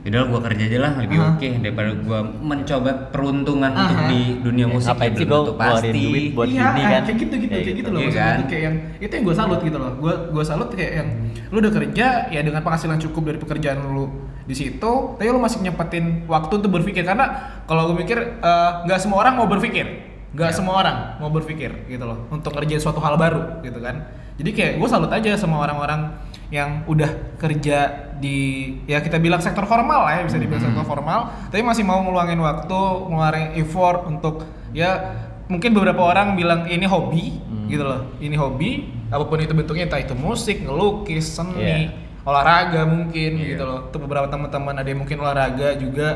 yaudah 0.04 0.28
gua 0.28 0.40
kerja 0.40 0.62
aja 0.62 0.78
lah 0.78 0.92
lebih 0.94 1.16
Aha. 1.16 1.28
oke 1.34 1.48
daripada 1.58 1.90
gua 1.98 2.20
mencoba 2.22 2.90
peruntungan 3.08 3.72
untuk 3.72 3.96
Aha. 3.96 4.06
di 4.06 4.20
dunia 4.38 4.66
musik 4.68 4.92
ngapain 4.92 5.08
yang 5.08 5.16
belum 5.18 5.26
gue 5.26 5.40
tentu 5.42 5.54
pasti. 5.58 5.88
duit 5.98 6.24
buat 6.30 6.46
iya, 6.46 6.62
gini 6.62 6.78
eh, 6.78 6.84
kan 6.86 7.02
kayak 7.02 7.16
gitu 7.18 7.34
gitu 7.38 7.54
kayak 7.56 7.76
gitu 7.76 7.88
loh 7.90 8.00
Iya 8.00 8.10
kan? 8.12 8.38
kayak 8.44 8.62
yang 8.62 8.74
itu 8.98 9.10
yang 9.10 9.24
gue 9.24 9.34
salut 9.34 9.60
gitu 9.62 9.76
loh 9.76 9.90
gue 9.96 10.14
gue 10.30 10.44
salut 10.46 10.68
kayak 10.70 10.92
yang 10.94 11.08
lu 11.48 11.56
udah 11.58 11.72
kerja 11.74 12.06
ya 12.28 12.40
dengan 12.40 12.60
penghasilan 12.60 12.98
cukup 13.00 13.22
dari 13.24 13.38
pekerjaan 13.40 13.78
lu 13.88 14.06
di 14.46 14.54
situ 14.54 14.92
tapi 15.18 15.26
lu 15.26 15.38
masih 15.38 15.58
nyempetin 15.60 16.24
waktu 16.24 16.52
untuk 16.56 16.70
berpikir. 16.72 17.02
Karena 17.02 17.26
kalau 17.66 17.90
gue 17.90 18.00
mikir 18.00 18.18
eh, 18.38 18.70
nggak 18.86 18.98
semua 18.98 19.20
orang 19.20 19.34
mau 19.34 19.46
berpikir. 19.46 20.14
Nggak 20.32 20.50
Ya. 20.52 20.56
semua 20.56 20.74
orang 20.78 21.16
mau 21.16 21.30
berpikir 21.30 21.88
gitu 21.88 22.04
loh 22.04 22.28
untuk 22.28 22.52
ngerjain 22.52 22.78
suatu 22.78 23.00
hal 23.00 23.16
baru 23.16 23.60
gitu 23.60 23.80
kan. 23.80 24.04
Jadi 24.36 24.50
kayak 24.52 24.72
gue 24.76 24.88
salut 24.88 25.08
aja 25.08 25.32
sama 25.34 25.64
orang-orang 25.64 26.12
yang 26.52 26.84
udah 26.86 27.08
kerja 27.40 27.78
di 28.16 28.36
ya 28.84 29.00
kita 29.00 29.16
bilang 29.16 29.40
sektor 29.40 29.64
formal 29.64 30.06
lah 30.06 30.20
ya 30.20 30.28
bisa 30.28 30.36
dibilang 30.36 30.60
sektor 30.60 30.84
formal. 30.84 31.32
Tapi 31.48 31.64
masih 31.64 31.82
mau 31.82 32.04
ngeluangin 32.04 32.36
waktu 32.38 32.80
ngeluarin 33.08 33.48
effort 33.56 34.04
untuk 34.04 34.44
ya 34.70 35.16
mungkin 35.48 35.72
beberapa 35.72 36.04
orang 36.04 36.36
bilang 36.36 36.68
ini 36.68 36.84
hobi 36.84 37.40
gitu 37.66 37.82
loh. 37.82 38.12
Ini 38.20 38.36
hobi. 38.36 38.70
Apa 39.08 39.24
pun 39.24 39.40
itu 39.40 39.54
bentuknya 39.54 39.88
entah 39.88 40.02
itu 40.02 40.12
musik 40.12 40.62
ngelukis 40.62 41.32
seni 41.32 41.62
Iya. 41.62 42.05
Olahraga 42.26 42.82
mungkin 42.84 43.30
Iya. 43.36 43.54
gitu 43.54 43.62
loh 43.62 43.78
untuk 43.86 44.00
beberapa 44.02 44.26
teman-teman 44.26 44.74
ada 44.74 44.84
yang 44.84 45.00
mungkin 45.00 45.18
olahraga 45.18 45.68
juga 45.76 46.08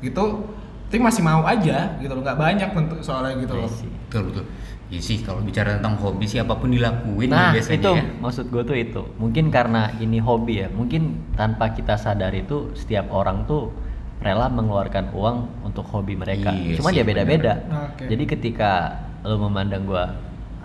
gitu 0.00 0.50
tapi 0.84 1.00
masih 1.00 1.22
mau 1.22 1.42
aja 1.44 1.96
gitu 1.96 2.12
loh 2.12 2.22
nggak 2.22 2.36
banyak 2.36 2.68
bentuk 2.70 2.98
soalnya 3.00 3.38
gitu 3.38 3.54
loh 3.56 3.66
I 3.66 3.72
see. 3.72 3.90
Betul 4.04 4.22
betul. 4.28 4.44
Iya 4.84 5.00
sih 5.00 5.18
kalau 5.18 5.40
bicara 5.40 5.74
tentang 5.74 5.96
hobi 5.96 6.22
sih 6.24 6.38
apa 6.38 6.54
pun 6.54 6.68
dilakuin 6.68 7.26
Nah 7.26 7.50
biasanya 7.50 7.78
itu 7.80 7.92
ya. 7.94 8.04
maksud 8.20 8.44
gue 8.46 8.62
tuh 8.62 8.76
itu 8.76 9.02
mungkin 9.16 9.48
karena 9.48 9.90
ini 9.96 10.18
hobi 10.18 10.60
ya 10.60 10.68
mungkin 10.68 11.02
tanpa 11.32 11.72
kita 11.72 11.96
sadar 11.96 12.30
itu 12.30 12.70
setiap 12.74 13.08
orang 13.08 13.42
tuh 13.44 13.72
rela 14.20 14.46
mengeluarkan 14.46 15.10
uang 15.10 15.36
untuk 15.64 15.88
hobi 15.88 16.14
mereka 16.14 16.52
Iya 16.52 16.78
cuma 16.78 16.90
sih, 16.90 16.96
dia 16.96 17.04
beda-beda 17.04 17.64
Oke. 17.88 18.06
jadi 18.06 18.24
ketika 18.28 18.70
lo 19.22 19.40
memandang 19.40 19.82
gue 19.84 20.04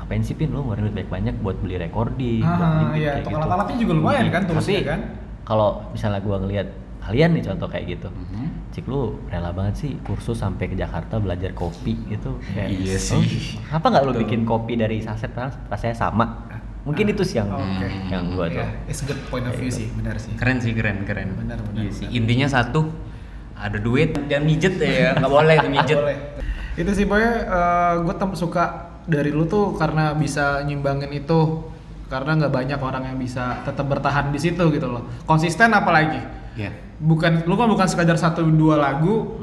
ngapain 0.09 0.25
sih 0.25 0.33
pin 0.33 0.49
lo 0.49 0.65
ngeluarin 0.65 0.89
duit 0.89 1.05
banyak 1.05 1.37
buat 1.37 1.61
beli 1.61 1.77
recording 1.77 2.41
buat 2.41 2.57
Ah, 2.57 2.81
ini, 2.89 2.97
iya, 2.97 3.11
kayak 3.13 3.29
gitu. 3.29 3.37
alat-alatnya 3.37 3.77
juga 3.77 3.93
lumayan 3.93 4.25
kan 4.27 4.41
Tapi 4.41 4.49
tulisnya 4.51 4.81
kan? 4.83 4.99
kalau 5.45 5.69
misalnya 5.93 6.17
gue 6.19 6.37
ngelihat 6.39 6.67
kalian 6.99 7.29
nih 7.31 7.43
contoh 7.45 7.67
kayak 7.69 7.85
gitu 7.91 8.09
Mhm. 8.09 8.45
Cik 8.69 8.85
lu 8.85 9.01
rela 9.27 9.49
banget 9.49 9.75
sih 9.77 9.91
kursus 10.01 10.33
sampai 10.35 10.65
ke 10.65 10.75
Jakarta 10.75 11.17
belajar 11.17 11.53
kopi 11.53 11.93
gitu 12.07 12.41
kayak 12.47 12.69
Iya 12.71 12.97
"Oh, 12.97 13.21
sih. 13.21 13.53
Apa 13.67 13.85
nggak 13.87 14.03
lu 14.03 14.13
bikin 14.19 14.41
kopi 14.43 14.73
dari 14.75 14.97
saset 14.99 15.29
kan 15.29 15.53
rasanya 15.67 15.93
sama? 15.95 16.25
Mungkin 16.81 17.05
itu 17.07 17.21
sih 17.21 17.37
yang 17.37 17.49
Oke. 17.49 17.85
yang 18.09 18.33
gua 18.33 18.45
tuh. 18.47 18.61
Iya, 18.61 18.89
it's 18.89 19.01
a 19.01 19.05
good 19.05 19.21
point 19.27 19.45
of 19.45 19.53
view 19.53 19.69
sih 19.69 19.89
benar 19.91 20.17
sih 20.17 20.33
Keren 20.33 20.57
sih 20.57 20.73
keren 20.73 21.01
keren. 21.03 21.33
Benar, 21.35 21.61
benar, 21.61 21.77
Iya 21.79 21.91
sih. 21.91 22.05
benar. 22.07 22.17
Intinya 22.17 22.47
satu 22.47 22.89
ada 23.53 23.77
duit 23.77 24.17
jangan 24.25 24.41
mijet 24.43 24.73
ya 24.75 25.13
nggak 25.13 25.29
boleh 25.29 25.57
mijet. 25.71 25.97
Itu 26.75 26.91
sih 26.91 27.05
pokoknya 27.05 27.33
gue 27.99 28.15
tem 28.15 28.31
suka 28.33 28.88
dari 29.05 29.31
lu 29.31 29.45
tuh 29.45 29.77
karena 29.77 30.11
bisa 30.17 30.63
nyimbangin 30.65 31.11
itu 31.13 31.69
karena 32.09 32.35
nggak 32.41 32.53
banyak 32.53 32.79
orang 32.81 33.03
yang 33.13 33.17
bisa 33.21 33.61
tetap 33.63 33.85
bertahan 33.85 34.33
di 34.33 34.39
situ 34.41 34.63
gitu 34.73 34.87
loh. 34.89 35.05
Konsisten 35.29 35.69
apalagi. 35.71 36.19
Iya. 36.57 36.73
Bukan 36.99 37.47
lu 37.47 37.55
kan 37.55 37.69
bukan 37.69 37.87
sekadar 37.87 38.17
satu 38.17 38.43
dua 38.43 38.75
lagu 38.75 39.39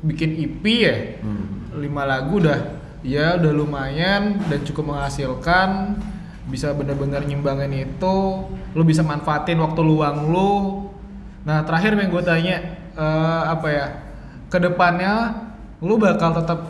bikin 0.00 0.38
EP 0.38 0.64
ya. 0.64 0.96
Lima 1.74 2.06
lagu 2.06 2.38
udah 2.38 2.84
ya 3.04 3.36
udah 3.36 3.52
lumayan 3.52 4.40
dan 4.48 4.64
cukup 4.64 4.96
menghasilkan 4.96 6.00
bisa 6.48 6.72
bener-bener 6.72 7.20
nyimbangin 7.28 7.84
itu 7.84 8.16
lu 8.72 8.82
bisa 8.84 9.04
manfaatin 9.04 9.60
waktu 9.60 9.80
luang 9.84 10.32
lu 10.32 10.52
nah 11.44 11.60
terakhir 11.64 11.96
yang 12.00 12.08
gue 12.08 12.24
tanya 12.24 12.56
eh, 12.96 13.42
apa 13.44 13.68
ya 13.68 13.86
ke 14.48 14.56
depannya 14.56 15.44
lu 15.84 16.00
bakal 16.00 16.32
tetap 16.32 16.64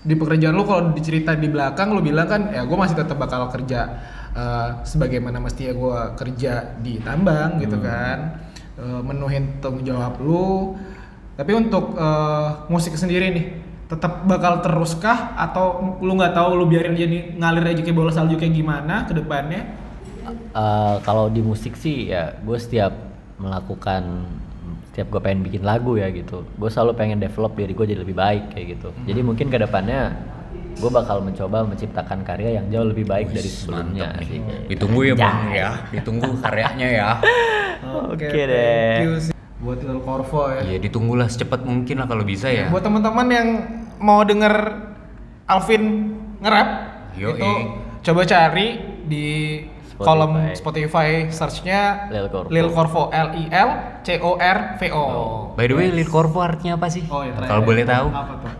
di 0.00 0.16
pekerjaan 0.16 0.56
lu 0.56 0.64
kalau 0.64 0.96
dicerita 0.96 1.36
di 1.36 1.52
belakang 1.52 1.92
lu 1.92 2.00
bilang 2.00 2.24
kan 2.24 2.48
ya 2.48 2.64
gue 2.64 2.76
masih 2.76 2.96
tetap 2.96 3.20
bakal 3.20 3.52
kerja 3.52 4.00
eh, 4.32 4.68
sebagaimana 4.84 5.36
mestinya 5.36 5.72
gue 5.76 5.98
kerja 6.16 6.76
di 6.80 7.00
tambang 7.04 7.60
gitu 7.60 7.76
kan. 7.80 8.48
Eh, 8.80 9.00
menuhin 9.04 9.60
tanggung 9.60 9.84
jawab 9.84 10.16
lu. 10.24 10.72
Tapi 11.36 11.52
untuk 11.52 12.00
eh, 12.00 12.48
musik 12.72 12.96
sendiri 12.96 13.28
nih 13.28 13.46
tetap 13.92 14.24
bakal 14.24 14.64
teruskah? 14.64 15.36
Atau 15.36 15.98
lu 16.00 16.16
nggak 16.16 16.32
tahu 16.32 16.56
lu 16.56 16.64
biarin 16.64 16.96
dia 16.96 17.04
nih 17.04 17.36
ngalir 17.36 17.76
aja 17.76 17.82
kayak 17.84 17.96
bola 17.96 18.08
salju 18.08 18.40
kayak 18.40 18.56
gimana 18.56 19.04
ke 19.04 19.12
depannya? 19.12 19.68
Eh, 20.56 20.96
kalau 21.04 21.28
di 21.28 21.44
musik 21.44 21.76
sih 21.76 22.08
ya 22.08 22.40
gue 22.40 22.56
setiap 22.56 22.96
melakukan 23.36 24.24
setiap 25.00 25.16
gue 25.16 25.20
pengen 25.24 25.40
bikin 25.40 25.64
lagu 25.64 25.96
ya 25.96 26.12
gitu 26.12 26.44
gue 26.44 26.68
selalu 26.68 26.92
pengen 26.92 27.24
develop 27.24 27.56
diri 27.56 27.72
gue 27.72 27.86
jadi 27.88 28.04
lebih 28.04 28.12
baik 28.12 28.52
kayak 28.52 28.76
gitu 28.76 28.92
jadi 29.08 29.24
mungkin 29.24 29.48
ke 29.48 29.56
depannya 29.56 30.12
gue 30.76 30.90
bakal 30.92 31.24
mencoba 31.24 31.64
menciptakan 31.64 32.20
karya 32.20 32.60
yang 32.60 32.68
jauh 32.68 32.84
lebih 32.92 33.08
baik 33.08 33.32
dari 33.32 33.48
sebelumnya 33.48 34.12
sih 34.20 34.44
gitu. 34.44 34.76
Ditunggu 34.76 35.00
ya 35.08 35.14
bang 35.16 35.40
ya. 35.52 35.70
Ditunggu 35.88 36.36
karyanya 36.40 36.88
ya. 36.88 37.08
Oke 38.12 38.28
thank 38.28 38.48
deh. 38.52 38.96
you 39.08 39.16
sih. 39.16 39.32
buat 39.60 39.80
Lil 39.84 40.00
Corvo 40.04 40.52
ya 40.52 40.60
Iya 40.64 40.78
ditunggulah 40.84 41.28
secepat 41.28 41.64
mungkin 41.64 42.00
lah 42.00 42.08
kalau 42.08 42.24
bisa 42.24 42.52
ya. 42.52 42.68
buat 42.68 42.84
teman-teman 42.84 43.26
yang 43.28 43.48
mau 44.00 44.20
denger 44.24 44.52
Alvin 45.48 46.12
nge-rap 46.44 46.68
itu 47.16 47.52
coba 48.04 48.20
cari 48.24 48.68
di 49.04 49.26
Spotify. 50.00 50.08
kolom 50.08 50.32
Spotify 50.54 51.08
searchnya 51.28 51.80
Lil 52.08 52.26
Corvo. 52.26 52.48
Lil 52.48 52.68
Corvo 52.68 53.02
L 53.08 53.28
I 53.32 53.44
L 53.46 53.70
C 54.00 54.16
O 54.18 54.34
R 54.34 54.58
V 54.74 54.82
O. 54.90 55.04
By 55.52 55.66
the 55.66 55.74
way, 55.74 55.88
Lil 55.88 56.06
Corvo 56.06 56.40
artinya 56.40 56.74
apa 56.74 56.88
sih? 56.88 57.04
Oh 57.06 57.20
ya 57.20 57.30
terakhir 57.30 57.50
Kalau 57.50 57.62
boleh 57.62 57.84
tahu. 57.84 58.06
Apa 58.08 58.34
tuh? 58.38 58.52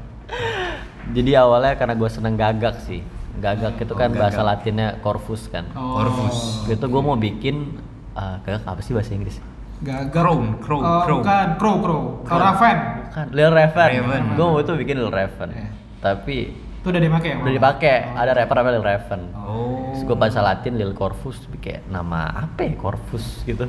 Jadi 1.16 1.30
awalnya 1.34 1.74
karena 1.74 1.94
gue 1.94 2.08
seneng 2.08 2.34
gagak 2.34 2.76
sih. 2.80 3.00
Gagak 3.36 3.78
itu 3.78 3.88
Oh, 3.88 3.96
kan 3.96 4.08
gagak. 4.08 4.20
bahasa 4.20 4.40
latinnya 4.42 5.00
corvus 5.00 5.48
kan. 5.48 5.64
Oh. 5.72 5.96
Corvus. 5.96 6.66
Itu 6.66 6.84
gue 6.84 7.02
mau 7.02 7.16
bikin 7.16 7.80
eh, 8.12 8.36
gagak 8.40 8.62
apa 8.62 8.80
sih 8.80 8.92
bahasa 8.92 9.10
Inggris? 9.10 9.40
Gagak. 9.80 10.12
Crow, 10.12 10.38
crow, 10.60 10.78
Oh, 10.78 11.02
crow. 11.02 11.18
Bukan, 11.18 11.46
crow, 11.56 11.76
crow. 11.80 12.02
Crow 12.22 12.36
Raven. 12.38 12.76
Kan 13.10 13.26
Lil 13.32 13.48
Raven. 13.48 13.88
Raven. 13.98 14.22
Gue 14.34 14.46
mau 14.46 14.58
itu 14.58 14.72
bikin 14.76 14.96
Lil 14.96 15.08
Raven. 15.08 15.48
Iya. 15.50 15.68
Tapi 15.98 16.36
Itu 16.80 16.88
udah 16.88 17.02
dipakai 17.04 17.28
ya? 17.28 17.36
udah 17.44 17.52
dipakai. 17.52 17.96
Ada 18.16 18.32
rapper 18.32 18.54
namanya 18.56 18.74
Lil 18.80 18.86
Raven. 18.88 19.22
Oh. 19.36 19.92
Terus 19.92 20.02
gue 20.08 20.16
bahasa 20.16 20.40
Latin 20.40 20.72
Lil 20.80 20.92
Corvus 20.96 21.36
kayak 21.60 21.84
nama 21.92 22.48
apa 22.48 22.60
ya 22.64 22.72
Corvus 22.80 23.44
gitu. 23.44 23.68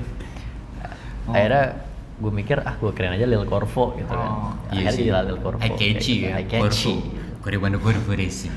Oh. 1.28 1.36
Akhirnya 1.36 1.84
gue 2.21 2.32
mikir 2.32 2.63
ah 2.63 2.80
gue 2.80 2.91
keren 2.95 3.19
aja 3.19 3.28
Lil 3.28 3.43
Corvo 3.43 4.00
gitu 4.00 4.08
kan. 4.08 4.32
Oh. 4.32 4.52
Iya 4.71 4.88
Akhirnya 4.88 4.91
sih. 4.95 5.04
jadi 5.12 5.28
Lil 5.28 5.39
Corvo. 5.43 5.60
Eye 5.60 5.76
catchy 5.76 6.15
ya. 6.24 6.39
gitu. 6.39 6.39
Eye 6.39 6.47
catchy. 6.47 6.95
Koribanda 7.41 7.78
Corvo 7.82 8.12
Racing. 8.15 8.56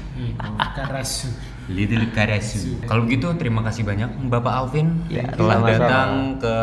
Karasu. 0.76 1.28
Little 1.66 2.06
Karasu. 2.14 2.78
Kalau 2.84 3.08
gitu 3.10 3.32
terima 3.40 3.64
kasih 3.64 3.82
banyak 3.82 4.28
Bapak 4.28 4.52
Alvin 4.52 5.00
Ya, 5.08 5.32
telah 5.32 5.64
datang 5.64 6.36
ke 6.38 6.54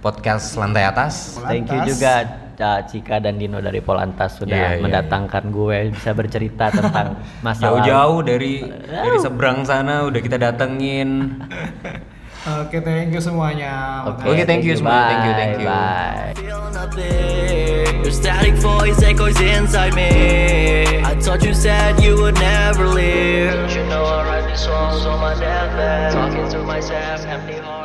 podcast 0.00 0.56
Lantai 0.56 0.88
Atas. 0.88 1.36
Thank 1.44 1.68
you 1.68 1.84
juga 1.84 2.24
Ca- 2.60 2.84
Cika 2.84 3.16
dan 3.18 3.40
Dino 3.40 3.56
dari 3.58 3.80
Polantas 3.80 4.36
sudah 4.36 4.52
Iya, 4.52 4.70
iya, 4.76 4.82
mendatangkan 4.84 5.48
gue 5.48 5.96
bisa 5.96 6.12
bercerita 6.12 6.68
tentang 6.68 7.16
masa. 7.46 7.72
Jauh-jauh 7.72 8.20
dari 8.20 8.60
dari 8.84 9.16
seberang 9.16 9.64
sana 9.64 10.04
udah 10.04 10.20
kita 10.20 10.36
datengin. 10.36 11.40
Oke, 12.60 12.80
thank 12.80 13.12
you 13.12 13.20
semuanya. 13.20 14.04
Oke, 14.12 14.44
thank 14.44 14.60
you 14.60 14.76
semua. 14.76 15.08
Thank 15.08 15.24
you, 15.24 15.32
thank 15.32 15.54
you. 15.56 15.68
Bye. 15.68 16.32
Your 18.00 18.12
static 18.12 18.56
voice 18.60 19.00
echoes 19.00 19.40
inside 19.40 19.92
me. 19.92 20.08
I 21.00 21.16
thought 21.16 21.40
you 21.40 21.52
said 21.52 21.96
you 22.00 22.16
would 22.16 22.36
never 22.36 22.88
leave. 22.88 23.52
Don't 23.52 23.72
you 23.72 23.84
know 23.88 24.04
I 24.04 24.20
write 24.24 24.46
these 24.48 24.60
songs 24.60 25.04
on 25.04 25.20
my 25.20 25.32
deathbed? 25.32 26.12
Talking 26.12 26.48
to 26.50 26.60
myself, 26.64 27.24
empty 27.24 27.56
heart. 27.60 27.79